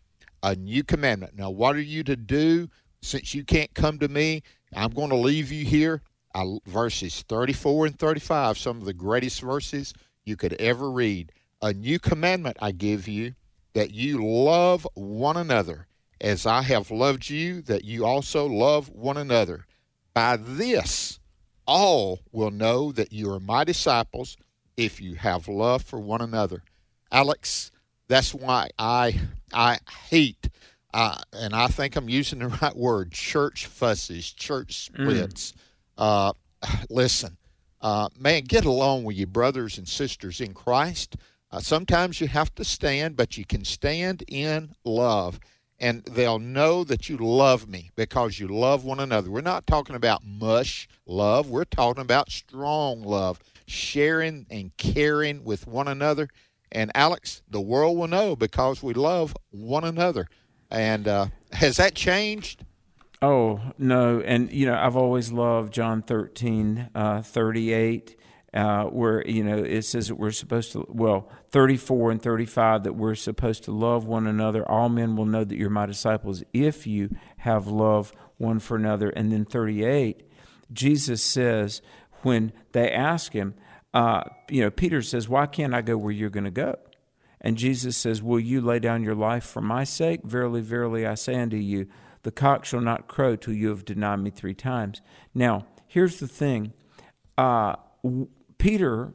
[0.44, 1.36] a new commandment.
[1.36, 2.70] Now, what are you to do
[3.02, 4.44] since you can't come to me?
[4.76, 6.02] I'm going to leave you here.
[6.34, 11.32] I, verses 34 and 35, some of the greatest verses you could ever read.
[11.62, 13.34] A new commandment I give you,
[13.74, 15.88] that you love one another
[16.20, 19.66] as I have loved you, that you also love one another.
[20.14, 21.20] By this,
[21.66, 24.38] all will know that you are my disciples
[24.78, 26.64] if you have love for one another.
[27.12, 27.72] Alex,
[28.08, 29.20] that's why I
[29.54, 30.50] I hate
[30.94, 35.02] uh, and I think I'm using the right word church fusses, church mm.
[35.02, 35.52] splits.
[35.52, 35.56] Mm.
[35.98, 36.34] Uh,
[36.90, 37.38] listen,
[37.82, 41.16] uh, man, get along with your brothers and sisters in Christ.
[41.52, 45.40] Uh, sometimes you have to stand, but you can stand in love
[45.82, 49.32] and they'll know that you love me because you love one another.
[49.32, 55.66] We're not talking about mush love, we're talking about strong love, sharing and caring with
[55.66, 56.30] one another.
[56.72, 60.28] And Alex, the world will know because we love one another.
[60.70, 62.64] And uh, has that changed?
[63.22, 64.22] Oh, no.
[64.22, 68.16] And, you know, I've always loved John 13, uh, 38
[68.54, 72.94] uh, where you know it says that we're supposed to well 34 and 35 that
[72.94, 74.70] we're supposed to love one another.
[74.70, 79.10] All men will know that you're my disciples if you have love one for another.
[79.10, 80.24] And then 38
[80.74, 81.82] jesus says
[82.22, 83.54] when they ask him
[83.94, 86.78] uh, you know peter says why can't i go where you're going to go?
[87.40, 90.24] And jesus says will you lay down your life for my sake?
[90.24, 91.88] Verily verily i say unto you
[92.24, 95.02] the cock shall not crow till you have denied me three times.
[95.34, 96.74] Now here's the thing
[97.38, 97.76] uh,
[98.62, 99.14] Peter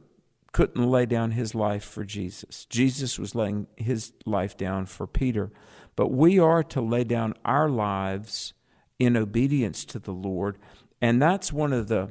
[0.51, 2.65] couldn't lay down his life for Jesus.
[2.65, 5.51] Jesus was laying his life down for Peter.
[5.95, 8.51] But we are to lay down our lives
[8.99, 10.57] in obedience to the Lord.
[11.01, 12.09] And that's one of the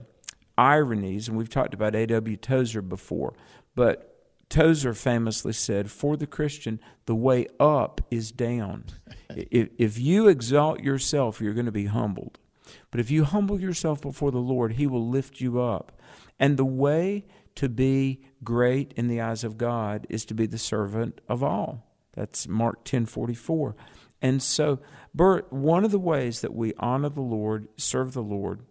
[0.56, 2.38] ironies, and we've talked about A.W.
[2.38, 3.34] Tozer before,
[3.74, 4.14] but
[4.48, 8.84] Tozer famously said, For the Christian, the way up is down.
[9.30, 12.38] if, if you exalt yourself, you're going to be humbled.
[12.90, 16.00] But if you humble yourself before the Lord, He will lift you up.
[16.38, 20.58] And the way to be great in the eyes of God is to be the
[20.58, 21.86] servant of all.
[22.12, 23.74] That's Mark 10:44.
[24.22, 24.80] And so,
[25.14, 28.62] Bert, one of the ways that we honor the Lord, serve the Lord,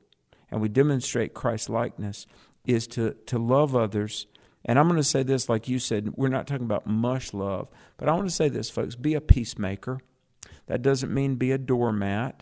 [0.50, 2.26] and we demonstrate Christ likeness
[2.65, 4.28] is to, to love others.
[4.63, 7.70] And I'm going to say this, like you said, we're not talking about mush love,
[7.98, 10.00] but I want to say this, folks be a peacemaker.
[10.68, 12.41] That doesn't mean be a doormat.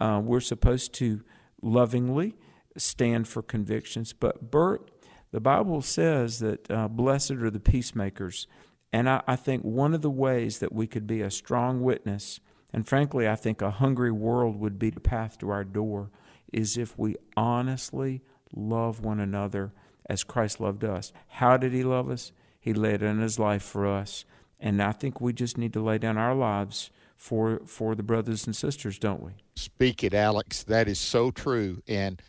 [0.00, 1.22] Uh, we're supposed to
[1.62, 2.36] lovingly
[2.76, 4.12] stand for convictions.
[4.12, 4.90] But, Bert,
[5.30, 8.46] the Bible says that uh, blessed are the peacemakers.
[8.92, 12.40] And I, I think one of the ways that we could be a strong witness,
[12.72, 16.10] and frankly, I think a hungry world would be the path to our door,
[16.52, 18.22] is if we honestly
[18.54, 19.72] love one another
[20.08, 21.12] as Christ loved us.
[21.28, 22.32] How did He love us?
[22.60, 24.24] He laid down His life for us.
[24.60, 26.90] And I think we just need to lay down our lives
[27.24, 29.32] for for the brothers and sisters, don't we?
[29.56, 30.62] Speak it, Alex.
[30.62, 31.82] That is so true.
[31.88, 32.20] And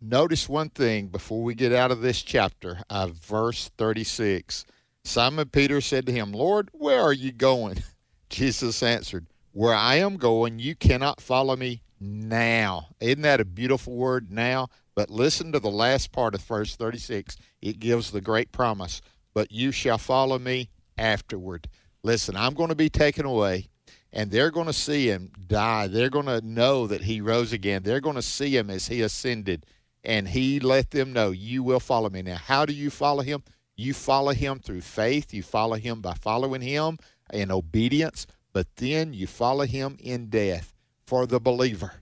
[0.00, 4.64] notice one thing before we get out of this chapter, uh, verse 36.
[5.02, 7.82] Simon Peter said to him, Lord, where are you going?
[8.30, 12.90] Jesus answered, Where I am going, you cannot follow me now.
[13.00, 14.68] Isn't that a beautiful word, now?
[14.94, 17.36] But listen to the last part of verse 36.
[17.60, 19.02] It gives the great promise,
[19.34, 21.68] But you shall follow me afterward.
[22.04, 23.68] Listen, I'm going to be taken away
[24.12, 25.86] and they're going to see him die.
[25.86, 27.82] They're going to know that he rose again.
[27.82, 29.66] They're going to see him as he ascended.
[30.04, 32.22] And he let them know, You will follow me.
[32.22, 33.42] Now, how do you follow him?
[33.76, 35.34] You follow him through faith.
[35.34, 36.98] You follow him by following him
[37.32, 40.72] in obedience, but then you follow him in death
[41.06, 41.92] for the believer.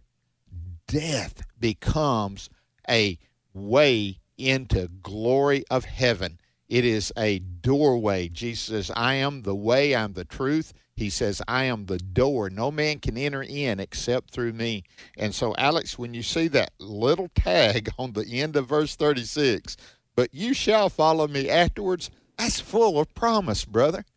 [0.86, 2.48] Death becomes
[2.88, 3.18] a
[3.52, 6.38] way into glory of heaven.
[6.68, 8.28] It is a doorway.
[8.28, 10.72] Jesus says, I am the way, I'm the truth.
[10.96, 12.48] He says, I am the door.
[12.48, 14.84] No man can enter in except through me.
[15.18, 19.76] And so, Alex, when you see that little tag on the end of verse 36,
[20.14, 24.04] but you shall follow me afterwards, that's full of promise, brother.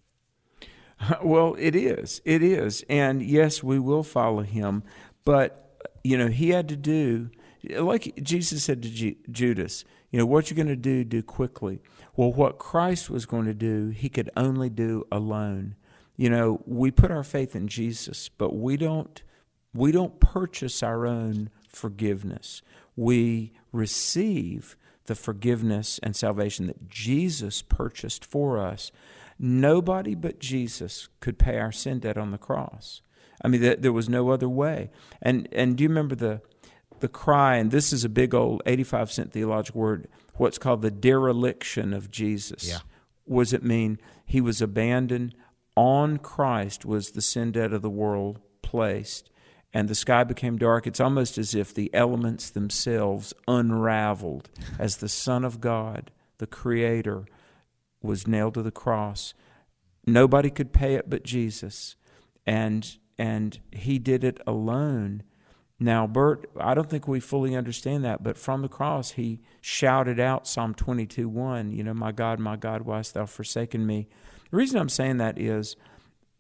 [1.24, 2.22] Well, it is.
[2.26, 2.84] It is.
[2.90, 4.84] And yes, we will follow him.
[5.24, 7.30] But, you know, he had to do,
[7.70, 11.82] like Jesus said to Ju- Judas, you know, what you're going to do, do quickly.
[12.18, 15.76] Well, what Christ was going to do, he could only do alone.
[16.20, 19.24] You know, we put our faith in Jesus, but we don't
[19.74, 22.62] we don't purchase our own forgiveness.
[22.98, 28.92] We receive the forgiveness and salvation that Jesus purchased for us.
[29.40, 33.02] Nobody but Jesus could pay our sin debt on the cross.
[33.42, 34.90] I mean, there was no other way.
[35.22, 36.42] And and do you remember the
[37.00, 37.56] the cry?
[37.56, 40.10] And this is a big old eighty-five cent theological word.
[40.36, 42.68] What's called the dereliction of Jesus.
[42.68, 42.80] Yeah.
[43.26, 44.00] Was it mean?
[44.26, 45.34] He was abandoned.
[45.76, 49.30] On Christ was the sin debt of the world placed,
[49.74, 50.88] and the sky became dark.
[50.88, 57.26] It's almost as if the elements themselves unraveled as the Son of God, the Creator,
[58.02, 59.34] was nailed to the cross.
[60.06, 61.96] Nobody could pay it but Jesus,
[62.46, 65.24] and and He did it alone.
[65.80, 70.20] Now, Bert, I don't think we fully understand that, but from the cross, he shouted
[70.20, 74.10] out Psalm 22 1, you know, My God, my God, why hast thou forsaken me?
[74.52, 75.76] The reason I'm saying that is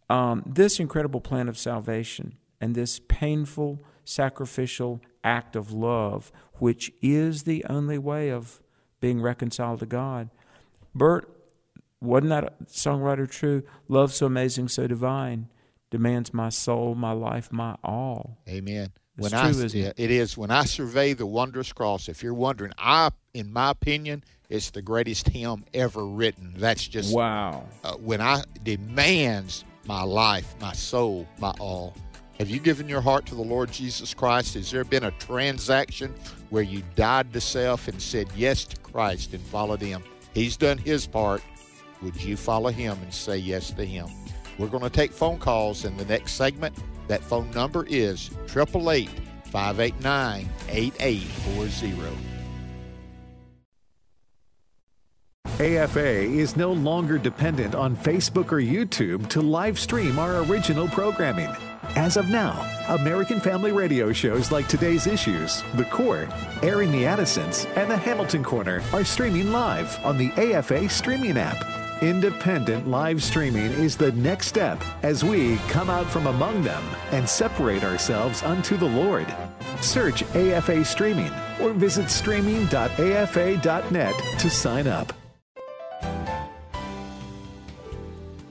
[0.10, 7.44] um, this incredible plan of salvation and this painful, sacrificial act of love, which is
[7.44, 8.62] the only way of
[9.00, 10.30] being reconciled to God.
[10.96, 11.30] Bert,
[12.02, 13.64] wasn't that songwriter true?
[13.88, 15.48] Love so amazing, so divine,
[15.90, 18.40] demands my soul, my life, my all.
[18.48, 18.90] Amen.
[19.20, 19.94] It's when true, I, isn't it?
[19.98, 20.38] it is.
[20.38, 24.82] When I survey the wondrous cross, if you're wondering, I, in my opinion, it's the
[24.82, 26.54] greatest hymn ever written.
[26.58, 27.64] That's just Wow.
[27.84, 31.94] uh, when I demands my life, my soul, my all.
[32.40, 34.54] Have you given your heart to the Lord Jesus Christ?
[34.54, 36.14] Has there been a transaction
[36.50, 40.04] where you died to self and said yes to Christ and followed Him?
[40.34, 41.42] He's done His part.
[42.02, 44.08] Would you follow Him and say yes to Him?
[44.58, 46.78] We're going to take phone calls in the next segment.
[47.10, 49.10] That phone number is 888
[49.46, 52.30] 589 8840.
[55.60, 61.50] AFA is no longer dependent on Facebook or YouTube to live stream our original programming.
[61.96, 66.30] As of now, American Family Radio shows like Today's Issues, The Court,
[66.62, 71.79] Airing the Addisons, and The Hamilton Corner are streaming live on the AFA streaming app.
[72.02, 76.82] Independent live streaming is the next step as we come out from among them
[77.12, 79.28] and separate ourselves unto the Lord.
[79.82, 85.12] Search AFA Streaming or visit streaming.afa.net to sign up.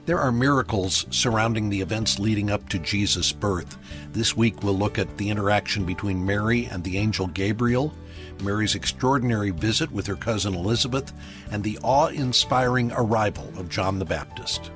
[0.05, 3.79] There are miracles surrounding the events leading up to Jesus' birth.
[4.11, 7.95] This week we'll look at the interaction between Mary and the angel Gabriel,
[8.41, 11.13] Mary's extraordinary visit with her cousin Elizabeth,
[11.51, 14.71] and the awe inspiring arrival of John the Baptist.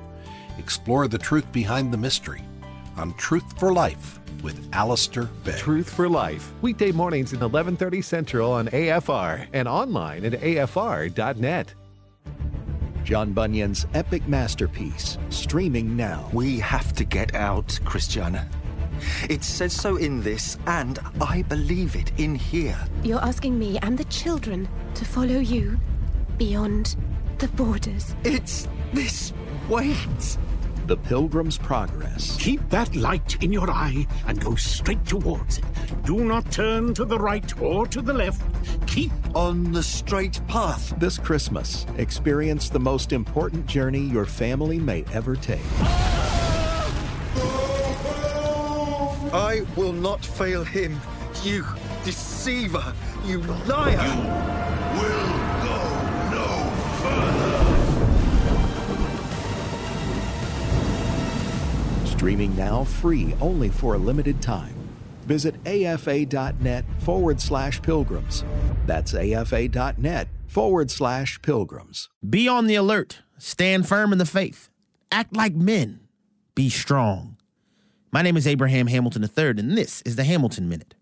[0.58, 2.42] Explore the truth behind the mystery
[2.96, 5.56] on Truth for Life with Alistair Begg.
[5.56, 11.74] Truth for Life, weekday mornings at 11:30 Central on AFR and online at afr.net.
[13.04, 16.28] John Bunyan's epic masterpiece, streaming now.
[16.32, 18.48] We have to get out, Christiana.
[19.28, 22.78] It says so in this, and I believe it in here.
[23.02, 25.78] You're asking me and the children to follow you
[26.38, 26.96] beyond
[27.38, 28.14] the borders.
[28.24, 29.32] It's this
[29.68, 30.38] weight.
[30.86, 32.36] The Pilgrim's Progress.
[32.38, 35.64] Keep that light in your eye and go straight towards it.
[36.04, 38.42] Do not turn to the right or to the left.
[38.86, 40.94] Keep on the straight path.
[40.98, 45.60] This Christmas, experience the most important journey your family may ever take.
[49.34, 51.00] I will not fail him,
[51.42, 51.66] you
[52.04, 52.94] deceiver.
[53.24, 53.90] You liar!
[53.90, 53.96] You
[55.00, 55.26] will
[55.64, 55.78] go
[56.30, 56.70] no
[57.02, 57.66] further.
[62.06, 64.76] Streaming now free only for a limited time.
[65.26, 68.44] Visit afa.net forward slash pilgrims.
[68.86, 72.08] That's afa.net forward slash pilgrims.
[72.30, 73.22] Be on the alert.
[73.38, 74.70] Stand firm in the faith.
[75.10, 75.98] Act like men.
[76.54, 77.33] Be strong.
[78.14, 80.94] My name is Abraham Hamilton III, and this is the Hamilton Minute.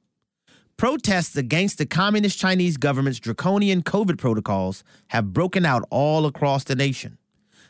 [0.78, 6.74] Protests against the Communist Chinese government's draconian COVID protocols have broken out all across the
[6.74, 7.18] nation.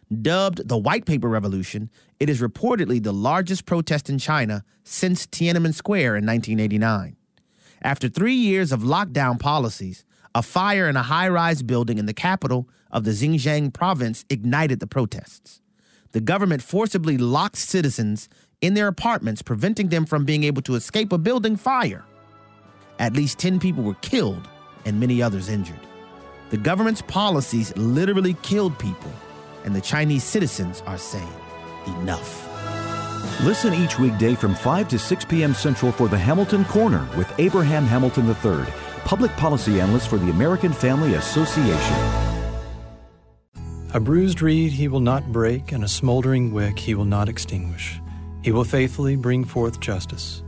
[0.09, 1.91] Dubbed the White Paper Revolution,
[2.21, 7.17] it is reportedly the largest protest in China since Tiananmen Square in 1989.
[7.83, 10.05] After three years of lockdown policies,
[10.37, 14.79] a fire in a high rise building in the capital of the Xinjiang province ignited
[14.79, 15.63] the protests.
[16.13, 18.29] The government forcibly locked citizens
[18.63, 22.05] in their apartments, preventing them from being able to escape a building fire.
[22.99, 24.49] At least 10 people were killed
[24.85, 25.81] and many others injured.
[26.51, 29.11] The government's policies literally killed people,
[29.65, 31.33] and the Chinese citizens are saying,
[31.87, 32.49] enough.
[33.43, 35.55] Listen each weekday from 5 to 6 p.m.
[35.55, 38.67] Central for the Hamilton Corner with Abraham Hamilton III,
[39.05, 41.97] public policy analyst for the American Family Association.
[43.95, 48.02] A bruised reed he will not break, and a smoldering wick he will not extinguish.
[48.43, 50.43] He will faithfully bring forth justice.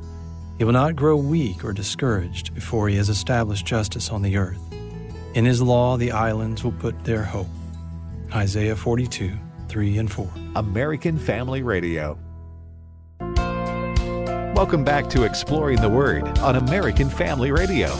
[0.58, 4.60] He will not grow weak or discouraged before he has established justice on the earth.
[5.34, 7.46] In his law the islands will put their hope.
[8.34, 9.32] Isaiah 42,
[9.68, 10.28] 3 and 4.
[10.56, 12.18] American Family Radio.
[14.56, 17.90] Welcome back to Exploring the Word on American Family Radio.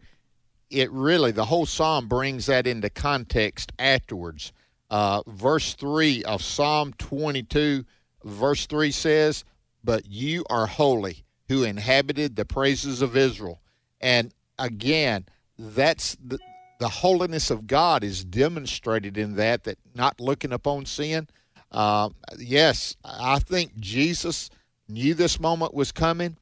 [0.68, 4.52] it really, the whole Psalm brings that into context afterwards.
[4.90, 7.86] Uh, verse 3 of Psalm 22,
[8.24, 9.44] verse 3 says,
[9.82, 13.62] But you are holy, who inhabited the praises of Israel.
[14.02, 15.24] And again,
[15.58, 16.38] that's the,
[16.78, 21.28] the holiness of God is demonstrated in that, that not looking upon sin.
[21.70, 24.50] Uh, yes, I think Jesus
[24.88, 26.36] knew this moment was coming,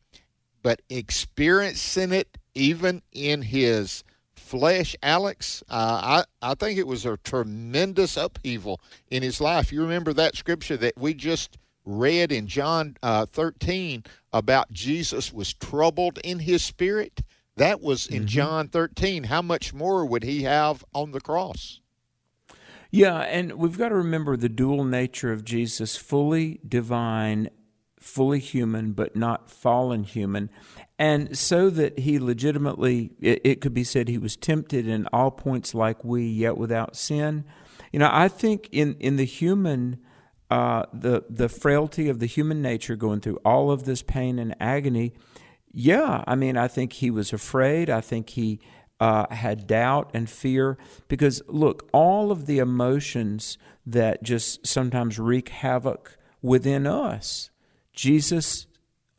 [0.62, 4.02] but experiencing it even in his
[4.34, 9.72] flesh, Alex, uh, I, I think it was a tremendous upheaval in his life.
[9.72, 15.54] You remember that scripture that we just read in John uh, 13 about Jesus was
[15.54, 17.20] troubled in his spirit?
[17.60, 19.24] That was in John 13.
[19.24, 21.80] How much more would he have on the cross?
[22.90, 27.50] Yeah, and we've got to remember the dual nature of Jesus fully divine,
[27.98, 30.48] fully human, but not fallen human.
[30.98, 35.30] And so that he legitimately, it, it could be said he was tempted in all
[35.30, 37.44] points like we, yet without sin.
[37.92, 39.98] You know, I think in, in the human,
[40.50, 44.56] uh, the, the frailty of the human nature going through all of this pain and
[44.58, 45.12] agony,
[45.72, 47.90] yeah, I mean, I think he was afraid.
[47.90, 48.60] I think he
[48.98, 50.76] uh, had doubt and fear
[51.08, 53.56] because, look, all of the emotions
[53.86, 57.50] that just sometimes wreak havoc within us,
[57.92, 58.66] Jesus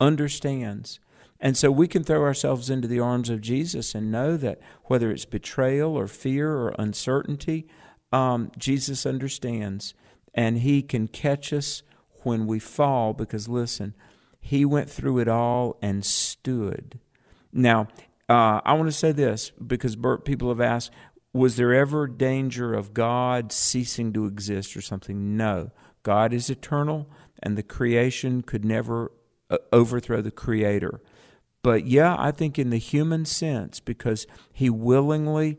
[0.00, 1.00] understands.
[1.40, 5.10] And so we can throw ourselves into the arms of Jesus and know that whether
[5.10, 7.66] it's betrayal or fear or uncertainty,
[8.12, 9.94] um, Jesus understands.
[10.34, 11.82] And he can catch us
[12.22, 13.94] when we fall because, listen,
[14.42, 16.98] he went through it all and stood.
[17.52, 17.86] Now,
[18.28, 20.90] uh, I want to say this because Bert, people have asked,
[21.32, 25.36] was there ever danger of God ceasing to exist or something?
[25.36, 25.70] No.
[26.02, 27.08] God is eternal,
[27.40, 29.12] and the creation could never
[29.48, 31.00] uh, overthrow the creator.
[31.62, 35.58] But yeah, I think in the human sense, because he willingly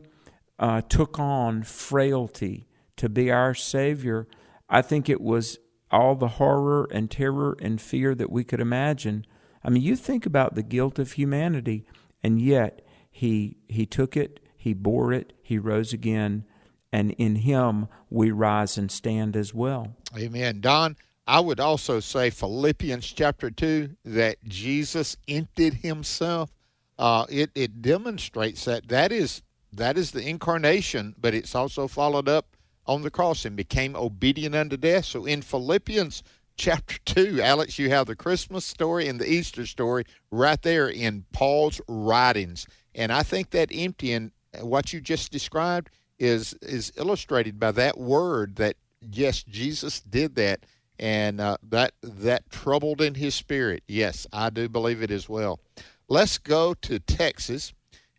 [0.60, 2.68] uh, took on frailty
[2.98, 4.28] to be our Savior,
[4.70, 5.58] I think it was
[5.94, 9.26] all the horror and terror and fear that we could imagine.
[9.64, 11.86] I mean, you think about the guilt of humanity,
[12.22, 16.46] and yet he he took it, he bore it, he rose again,
[16.92, 19.96] and in him we rise and stand as well.
[20.18, 20.60] Amen.
[20.60, 26.52] Don, I would also say Philippians chapter 2 that Jesus emptied himself.
[26.98, 29.42] Uh, it, it demonstrates that that is
[29.72, 32.53] that is the incarnation, but it's also followed up
[32.86, 35.06] on the cross and became obedient unto death.
[35.06, 36.24] So in Philippians
[36.58, 41.26] chapter 2, Alex, you have the Christmas story and the Easter story right there in
[41.32, 42.68] Paul's writings.
[42.96, 44.32] And I think that emptying,
[44.62, 50.66] what you just described, is is illustrated by that word that yes, Jesus did that,
[51.00, 53.84] and uh, that that troubled in his spirit.
[53.88, 55.60] Yes, I do believe it as well.
[56.08, 57.74] Let's go to Texas.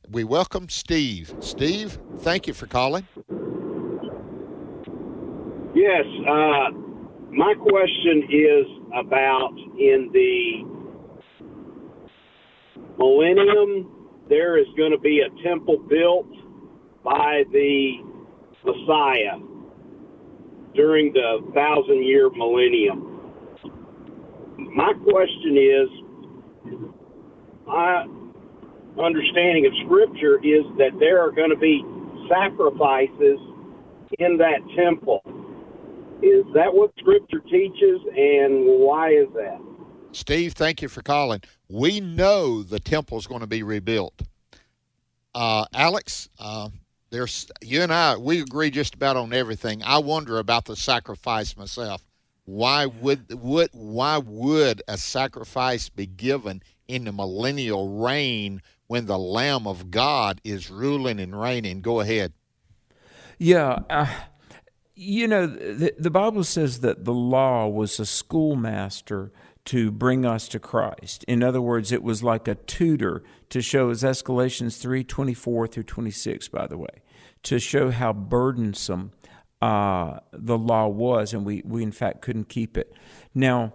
[0.08, 1.34] We welcome Steve.
[1.40, 3.06] Steve, thank you for calling.
[5.85, 6.70] Yes, uh,
[7.30, 8.64] my question is
[8.95, 10.64] about in the
[12.97, 13.93] millennium,
[14.30, 16.26] there is going to be a temple built
[17.05, 17.99] by the
[18.64, 19.37] Messiah
[20.74, 23.20] during the thousand year millennium.
[24.57, 25.89] My question is
[27.66, 28.07] my
[29.05, 31.85] understanding of Scripture is that there are going to be
[32.30, 33.39] sacrifices
[34.18, 35.20] in that temple.
[36.22, 39.60] Is that what Scripture teaches, and why is that?
[40.12, 41.40] Steve, thank you for calling.
[41.68, 44.22] We know the temple is going to be rebuilt.
[45.34, 46.68] Uh, Alex, uh,
[47.10, 48.16] there's you and I.
[48.16, 49.82] We agree just about on everything.
[49.84, 52.04] I wonder about the sacrifice myself.
[52.44, 59.18] Why would would why would a sacrifice be given in the millennial reign when the
[59.18, 61.80] Lamb of God is ruling and reigning?
[61.80, 62.32] Go ahead.
[63.38, 63.80] Yeah.
[63.90, 64.06] Uh,
[64.95, 69.32] you know, the, the Bible says that the law was a schoolmaster
[69.66, 71.24] to bring us to Christ.
[71.24, 75.82] In other words, it was like a tutor to show, as Galatians 3 24 through
[75.82, 77.03] 26, by the way,
[77.45, 79.12] to show how burdensome
[79.62, 82.92] uh, the law was, and we, we, in fact, couldn't keep it.
[83.34, 83.72] Now,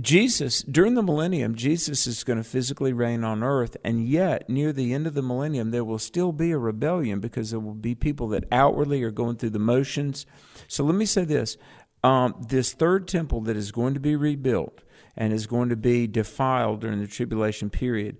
[0.00, 4.72] Jesus, during the millennium, Jesus is going to physically reign on earth, and yet near
[4.72, 7.94] the end of the millennium, there will still be a rebellion because there will be
[7.94, 10.24] people that outwardly are going through the motions.
[10.66, 11.58] So let me say this
[12.02, 14.82] um, this third temple that is going to be rebuilt
[15.14, 18.16] and is going to be defiled during the tribulation period,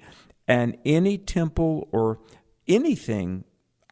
[0.47, 2.18] and any temple or
[2.68, 3.45] anything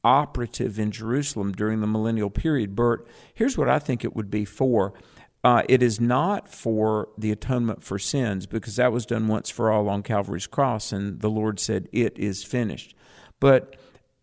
[0.05, 4.45] operative in Jerusalem during the millennial period, Bert, here's what I think it would be
[4.45, 4.95] for.
[5.43, 9.71] Uh, it is not for the atonement for sins because that was done once for
[9.73, 12.95] all on Calvary's cross, and the Lord said, "It is finished."
[13.41, 13.77] But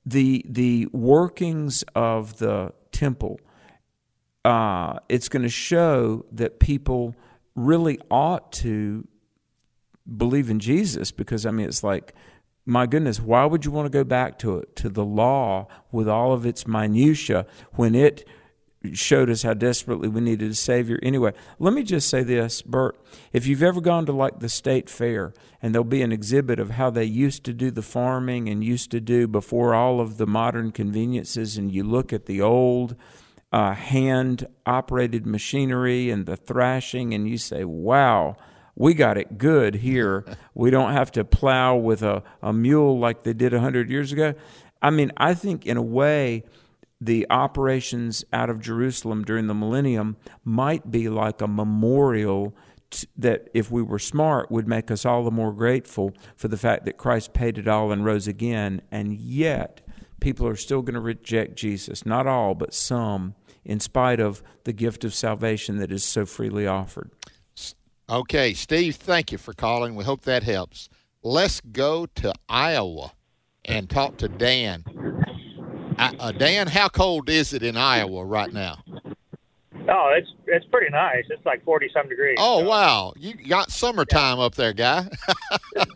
[0.05, 3.39] the the workings of the temple,
[4.45, 7.15] uh, it's going to show that people
[7.55, 9.07] really ought to
[10.15, 12.13] believe in Jesus because I mean, it's like,
[12.65, 16.07] my goodness, why would you want to go back to it to the law with
[16.07, 18.28] all of its minutia when it
[18.94, 21.00] showed us how desperately we needed a Savior.
[21.02, 23.00] Anyway, let me just say this, Bert.
[23.34, 26.72] If you've ever gone to like the state fair and there'll be an exhibit of
[26.72, 30.28] how they used to do the farming and used to do before all of the
[30.28, 32.96] modern conveniences, and you look at the old
[33.52, 38.36] uh, hand operated machinery and the thrashing, and you say, wow.
[38.80, 40.24] We got it good here.
[40.54, 44.12] we don't have to plow with a, a mule like they did a 100 years
[44.12, 44.36] ago.
[44.82, 46.44] I mean, I think in a way,
[47.00, 52.56] the operations out of Jerusalem during the millennium might be like a memorial
[52.89, 56.58] t- that, if we were smart, would make us all the more grateful for the
[56.58, 58.82] fact that Christ paid it all and rose again.
[58.91, 59.82] And yet,
[60.20, 62.06] people are still going to reject Jesus.
[62.06, 66.66] Not all, but some, in spite of the gift of salvation that is so freely
[66.66, 67.12] offered.
[68.10, 69.93] Okay, Steve, thank you for calling.
[69.93, 70.88] We hope that helps.
[71.22, 73.12] Let's go to Iowa
[73.66, 75.16] and talk to Dan.
[75.98, 78.84] Uh, Dan, how cold is it in Iowa right now?
[79.89, 81.24] Oh, it's it's pretty nice.
[81.30, 82.38] It's like forty some degrees.
[82.39, 82.68] Oh so.
[82.68, 84.43] wow, you got summertime yeah.
[84.43, 85.08] up there, guy.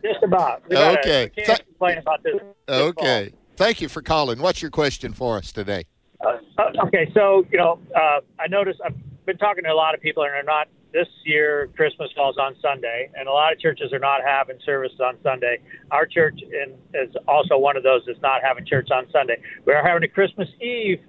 [0.04, 0.64] just, about.
[0.70, 1.30] We okay.
[1.36, 2.36] Can't Th- complain about this.
[2.68, 3.30] this okay.
[3.30, 3.40] Fall.
[3.58, 4.40] Thank you for calling.
[4.40, 5.86] What's your question for us today?
[6.26, 6.38] Uh,
[6.86, 8.96] okay, so you know, uh, I noticed I've
[9.26, 12.56] been talking to a lot of people, and they're not this year Christmas falls on
[12.62, 15.60] Sunday, and a lot of churches are not having services on Sunday.
[15.92, 19.42] Our church in, is also one of those that's not having church on Sunday.
[19.66, 21.00] We are having a Christmas Eve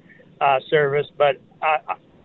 [0.40, 1.78] uh, service, but I,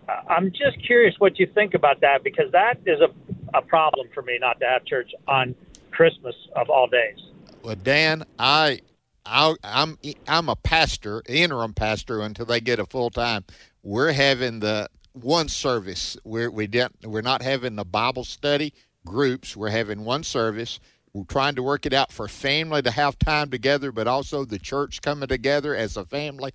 [0.08, 4.08] I, I'm just curious what you think about that because that is a, a problem
[4.14, 5.54] for me not to have church on
[5.90, 7.18] Christmas of all days.
[7.62, 8.80] Well, Dan, I,
[9.26, 13.44] I I'm I'm a pastor, interim pastor until they get a full time.
[13.82, 14.88] We're having the
[15.24, 16.16] one service.
[16.24, 18.72] We're we didn't we're not having the Bible study
[19.04, 19.56] groups.
[19.56, 20.80] We're having one service.
[21.12, 24.58] We're trying to work it out for family to have time together, but also the
[24.58, 26.52] church coming together as a family.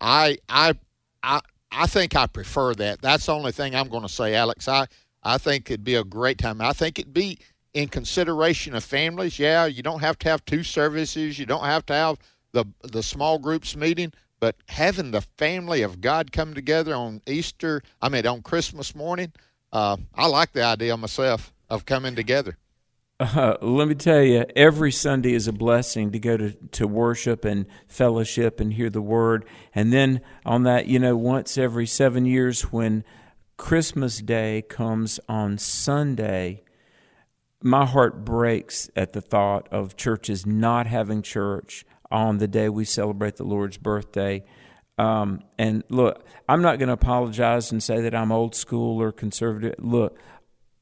[0.00, 0.74] I I
[1.22, 1.40] I
[1.72, 3.02] I think I prefer that.
[3.02, 4.68] That's the only thing I'm going to say, Alex.
[4.68, 4.86] I
[5.22, 6.60] I think it'd be a great time.
[6.60, 7.38] I think it'd be
[7.72, 9.38] in consideration of families.
[9.38, 11.38] Yeah, you don't have to have two services.
[11.38, 12.18] You don't have to have
[12.52, 14.12] the the small groups meeting
[14.44, 19.32] but having the family of God come together on Easter, I mean, on Christmas morning,
[19.72, 22.58] uh, I like the idea myself of coming together.
[23.18, 27.46] Uh, let me tell you, every Sunday is a blessing to go to, to worship
[27.46, 29.46] and fellowship and hear the word.
[29.74, 33.02] And then on that, you know, once every seven years when
[33.56, 36.64] Christmas Day comes on Sunday,
[37.62, 42.84] my heart breaks at the thought of churches not having church on the day we
[42.84, 44.44] celebrate the Lord's birthday.
[44.98, 49.12] Um, and look, I'm not going to apologize and say that I'm old school or
[49.12, 49.74] conservative.
[49.78, 50.18] Look,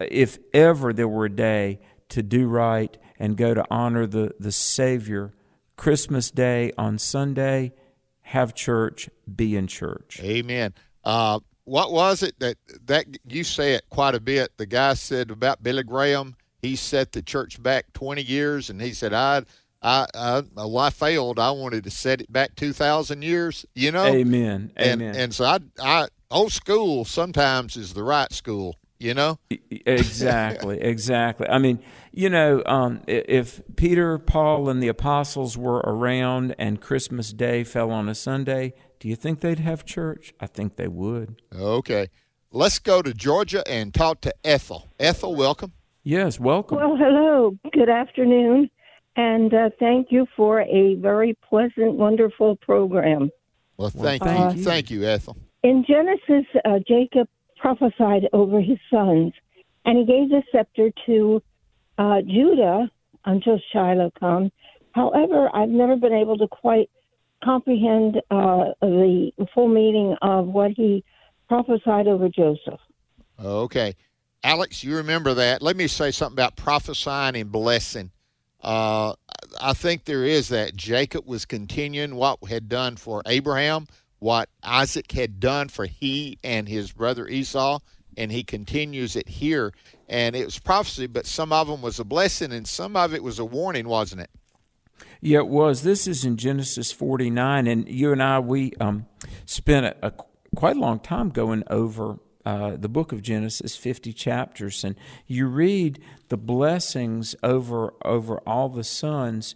[0.00, 4.52] if ever there were a day to do right and go to honor the, the
[4.52, 5.32] Savior,
[5.76, 7.72] Christmas Day on Sunday,
[8.20, 10.20] have church, be in church.
[10.22, 10.74] Amen.
[11.04, 12.56] Uh, what was it that
[12.86, 14.56] that you say it quite a bit?
[14.56, 16.36] The guy said about Billy Graham.
[16.60, 19.42] He set the church back 20 years, and he said, "I
[19.82, 21.38] I, I well, I failed.
[21.38, 23.66] I wanted to set it back two thousand years.
[23.74, 24.06] You know.
[24.06, 24.72] Amen.
[24.76, 25.16] And Amen.
[25.16, 28.76] and so I I old school sometimes is the right school.
[28.98, 29.38] You know.
[29.50, 30.80] exactly.
[30.80, 31.48] Exactly.
[31.48, 31.80] I mean,
[32.12, 37.90] you know, um, if Peter, Paul, and the apostles were around, and Christmas Day fell
[37.90, 40.32] on a Sunday, do you think they'd have church?
[40.38, 41.42] I think they would.
[41.52, 42.10] Okay.
[42.52, 44.88] Let's go to Georgia and talk to Ethel.
[45.00, 45.72] Ethel, welcome.
[46.04, 46.76] Yes, welcome.
[46.76, 47.58] Well, hello.
[47.72, 48.70] Good afternoon.
[49.16, 53.30] And uh, thank you for a very pleasant, wonderful program.
[53.76, 54.64] Well, thank uh, you.
[54.64, 55.36] Thank you, Ethel.
[55.62, 59.32] In Genesis, uh, Jacob prophesied over his sons,
[59.84, 61.42] and he gave the scepter to
[61.98, 62.90] uh, Judah
[63.24, 64.50] until Shiloh come.
[64.92, 66.90] However, I've never been able to quite
[67.44, 71.04] comprehend uh, the full meaning of what he
[71.48, 72.80] prophesied over Joseph.
[73.42, 73.94] Okay.
[74.44, 75.62] Alex, you remember that.
[75.62, 78.10] Let me say something about prophesying and blessing.
[78.62, 79.14] Uh,
[79.60, 83.86] I think there is that Jacob was continuing what had done for Abraham,
[84.18, 87.80] what Isaac had done for he and his brother Esau,
[88.16, 89.72] and he continues it here.
[90.08, 93.22] And it was prophecy, but some of them was a blessing, and some of it
[93.22, 94.30] was a warning, wasn't it?
[95.20, 95.82] Yeah, it was.
[95.82, 99.06] This is in Genesis 49, and you and I we um,
[99.46, 100.12] spent a, a
[100.54, 105.46] quite a long time going over uh, the book of Genesis, 50 chapters, and you
[105.46, 109.54] read the blessings over over all the sons.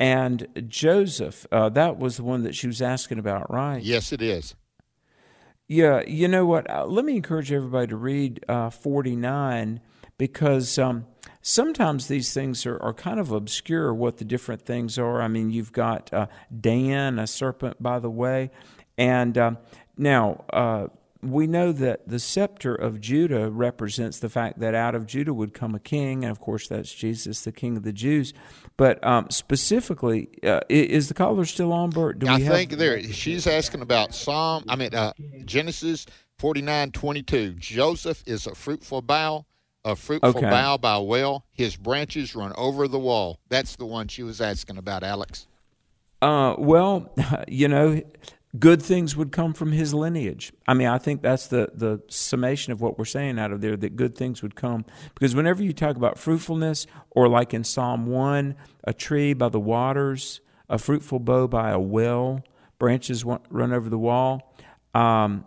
[0.00, 3.82] And Joseph, uh, that was the one that she was asking about, right?
[3.82, 4.54] Yes, it is.
[5.66, 6.70] Yeah, you know what?
[6.70, 9.80] Uh, let me encourage everybody to read uh, 49
[10.16, 11.06] because um,
[11.42, 15.20] sometimes these things are, are kind of obscure what the different things are.
[15.20, 16.26] I mean, you've got uh,
[16.58, 18.50] Dan, a serpent, by the way.
[18.96, 19.58] And um,
[19.96, 20.88] now, uh,
[21.22, 25.52] we know that the scepter of Judah represents the fact that out of Judah would
[25.52, 28.32] come a king, and of course that's Jesus, the King of the Jews.
[28.76, 32.20] But um, specifically, uh, is the caller still on, Bert?
[32.20, 32.78] Do I think have...
[32.78, 33.02] there.
[33.02, 34.64] She's asking about Psalm.
[34.68, 35.12] I mean uh,
[35.44, 36.06] Genesis
[36.38, 37.54] forty nine twenty two.
[37.54, 39.46] Joseph is a fruitful bough,
[39.84, 40.48] a fruitful okay.
[40.48, 41.44] bough by well.
[41.52, 43.40] His branches run over the wall.
[43.48, 45.48] That's the one she was asking about, Alex.
[46.22, 47.12] Uh, well,
[47.48, 48.00] you know,
[48.56, 50.52] good things would come from his lineage.
[50.66, 53.76] I mean, I think that's the, the summation of what we're saying out of there
[53.76, 54.84] that good things would come.
[55.14, 59.60] Because whenever you talk about fruitfulness, or like in Psalm 1, a tree by the
[59.60, 62.42] waters, a fruitful bough by a well,
[62.78, 64.54] branches run over the wall,
[64.94, 65.44] um,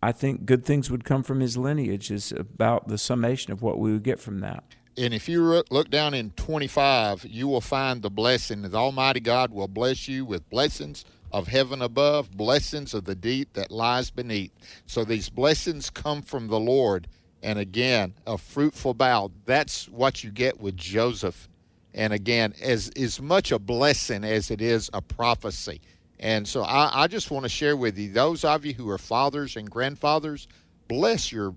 [0.00, 3.80] I think good things would come from his lineage, is about the summation of what
[3.80, 4.62] we would get from that.
[4.96, 9.52] And if you look down in 25, you will find the blessing that Almighty God
[9.52, 14.52] will bless you with blessings of heaven above, blessings of the deep that lies beneath.
[14.86, 17.08] So these blessings come from the Lord.
[17.42, 19.30] And again, a fruitful bough.
[19.44, 21.48] That's what you get with Joseph.
[21.94, 25.80] And again, as as much a blessing as it is a prophecy.
[26.20, 28.98] And so I, I just want to share with you, those of you who are
[28.98, 30.48] fathers and grandfathers,
[30.88, 31.54] bless your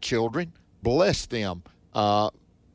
[0.00, 0.52] children,
[0.82, 1.62] bless them.
[1.92, 2.30] Uh,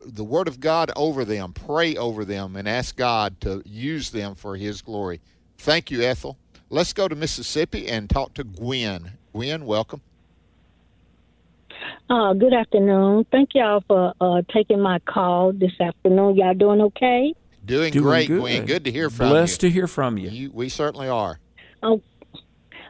[0.05, 4.35] the word of God over them, pray over them, and ask God to use them
[4.35, 5.21] for His glory.
[5.63, 6.37] Thank you, Ethel.
[6.69, 9.13] Let's go to Mississippi and talk to Gwen.
[9.31, 10.01] Gwen, welcome.
[12.09, 13.25] Uh, good afternoon.
[13.31, 16.35] Thank y'all for uh, taking my call this afternoon.
[16.35, 17.33] Y'all doing okay?
[17.63, 18.41] Doing, Doing great, good.
[18.41, 18.65] Gwen.
[18.65, 19.69] Good to hear from Blessed you.
[19.69, 20.51] to hear from you.
[20.51, 21.39] We certainly are.
[21.81, 22.01] Oh,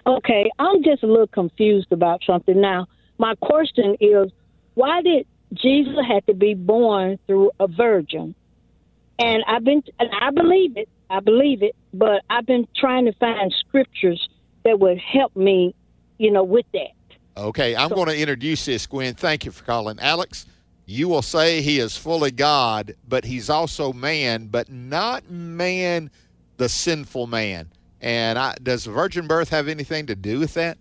[0.08, 0.50] okay.
[0.58, 2.88] I'm just a little confused about something now.
[3.20, 4.32] My question is,
[4.74, 8.34] why did Jesus have to be born through a virgin?
[9.20, 10.90] And I've been, and I believe it.
[11.14, 14.28] I believe it, but I've been trying to find scriptures
[14.66, 15.76] that would help me,
[16.18, 16.90] you know, with that.
[17.38, 19.14] Okay, I'm going to introduce this, Gwen.
[19.14, 20.00] Thank you for calling.
[20.00, 20.48] Alex,
[20.88, 26.10] you will say he is fully God, but he's also man, but not man,
[26.58, 27.70] the sinful man.
[28.02, 30.80] And I, does virgin birth have anything to do with that?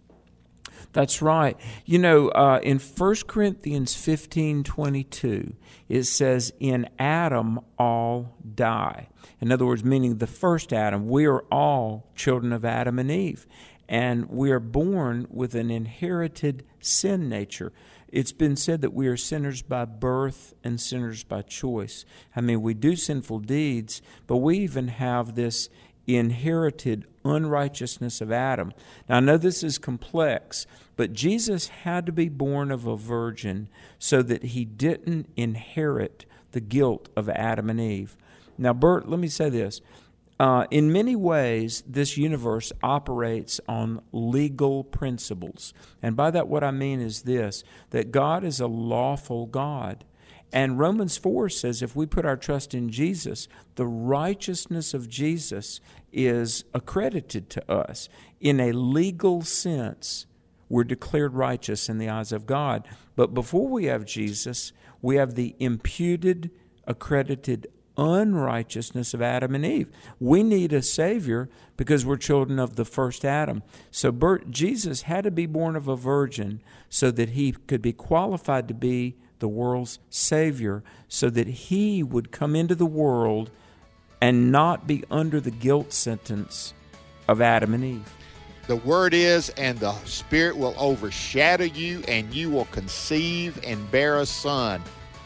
[0.93, 1.57] That's right.
[1.87, 5.55] You know, uh, in 1 Corinthians fifteen twenty two,
[5.89, 9.09] it says, In Adam all die.
[9.41, 13.47] In other words, meaning the first Adam, we are all children of Adam and Eve.
[13.89, 17.73] And we are born with an inherited sin nature.
[18.09, 22.05] It's been said that we are sinners by birth and sinners by choice.
[22.37, 25.71] I mean, we do sinful deeds, but we even have this
[26.07, 28.73] inherited unrighteousness of Adam.
[29.09, 30.67] Now, I know this is complex,
[31.03, 36.61] but Jesus had to be born of a virgin so that he didn't inherit the
[36.61, 38.17] guilt of Adam and Eve.
[38.57, 39.81] Now, Bert, let me say this.
[40.39, 45.75] Uh, in many ways, this universe operates on legal principles.
[46.01, 50.05] And by that, what I mean is this that God is a lawful God.
[50.53, 55.81] And Romans 4 says if we put our trust in Jesus, the righteousness of Jesus
[56.13, 58.09] is accredited to us.
[58.41, 60.27] In a legal sense,
[60.73, 62.89] we're declared righteous in the eyes of God.
[63.15, 66.51] But before we have Jesus, we have the imputed,
[66.87, 67.67] accredited
[67.99, 69.91] unrighteousness of Adam and Eve.
[70.19, 73.63] We need a Savior because we're children of the first Adam.
[73.91, 77.93] So Bert, Jesus had to be born of a virgin so that he could be
[77.93, 83.51] qualified to be the world's Savior, so that he would come into the world
[84.23, 86.73] and not be under the guilt sentence
[87.29, 88.22] of Adam and Eve.
[88.73, 94.17] The word is, and the Spirit will overshadow you, and you will conceive and bear
[94.17, 94.83] a son.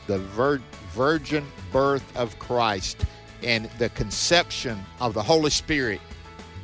[0.09, 3.07] The vir- virgin birth of Christ
[3.45, 6.01] and the conception of the Holy Spirit.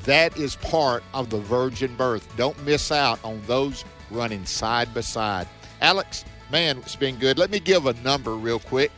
[0.07, 2.29] That is part of the virgin birth.
[2.37, 5.47] Don't miss out on those running side by side.
[5.83, 7.39] Alex, man, it's been good.
[7.39, 8.91] Let me give a number real quick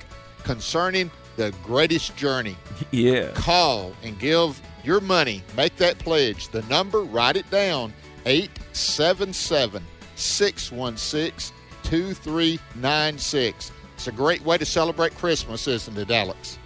[0.43, 2.57] concerning the greatest journey.
[2.93, 3.33] Yeah.
[3.35, 5.43] Call and give your money.
[5.57, 6.49] Make that pledge.
[6.49, 7.93] The number, write it down
[8.27, 9.83] 877
[10.17, 13.73] 616 2396.
[13.95, 16.59] It's a great way to celebrate Christmas, isn't it, Alex?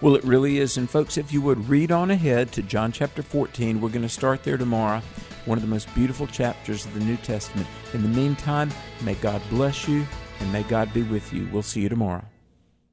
[0.00, 0.76] Well, it really is.
[0.76, 4.08] And, folks, if you would read on ahead to John chapter 14, we're going to
[4.08, 5.02] start there tomorrow.
[5.44, 7.66] One of the most beautiful chapters of the New Testament.
[7.94, 8.70] In the meantime,
[9.02, 10.06] may God bless you
[10.40, 11.48] and may God be with you.
[11.50, 12.24] We'll see you tomorrow.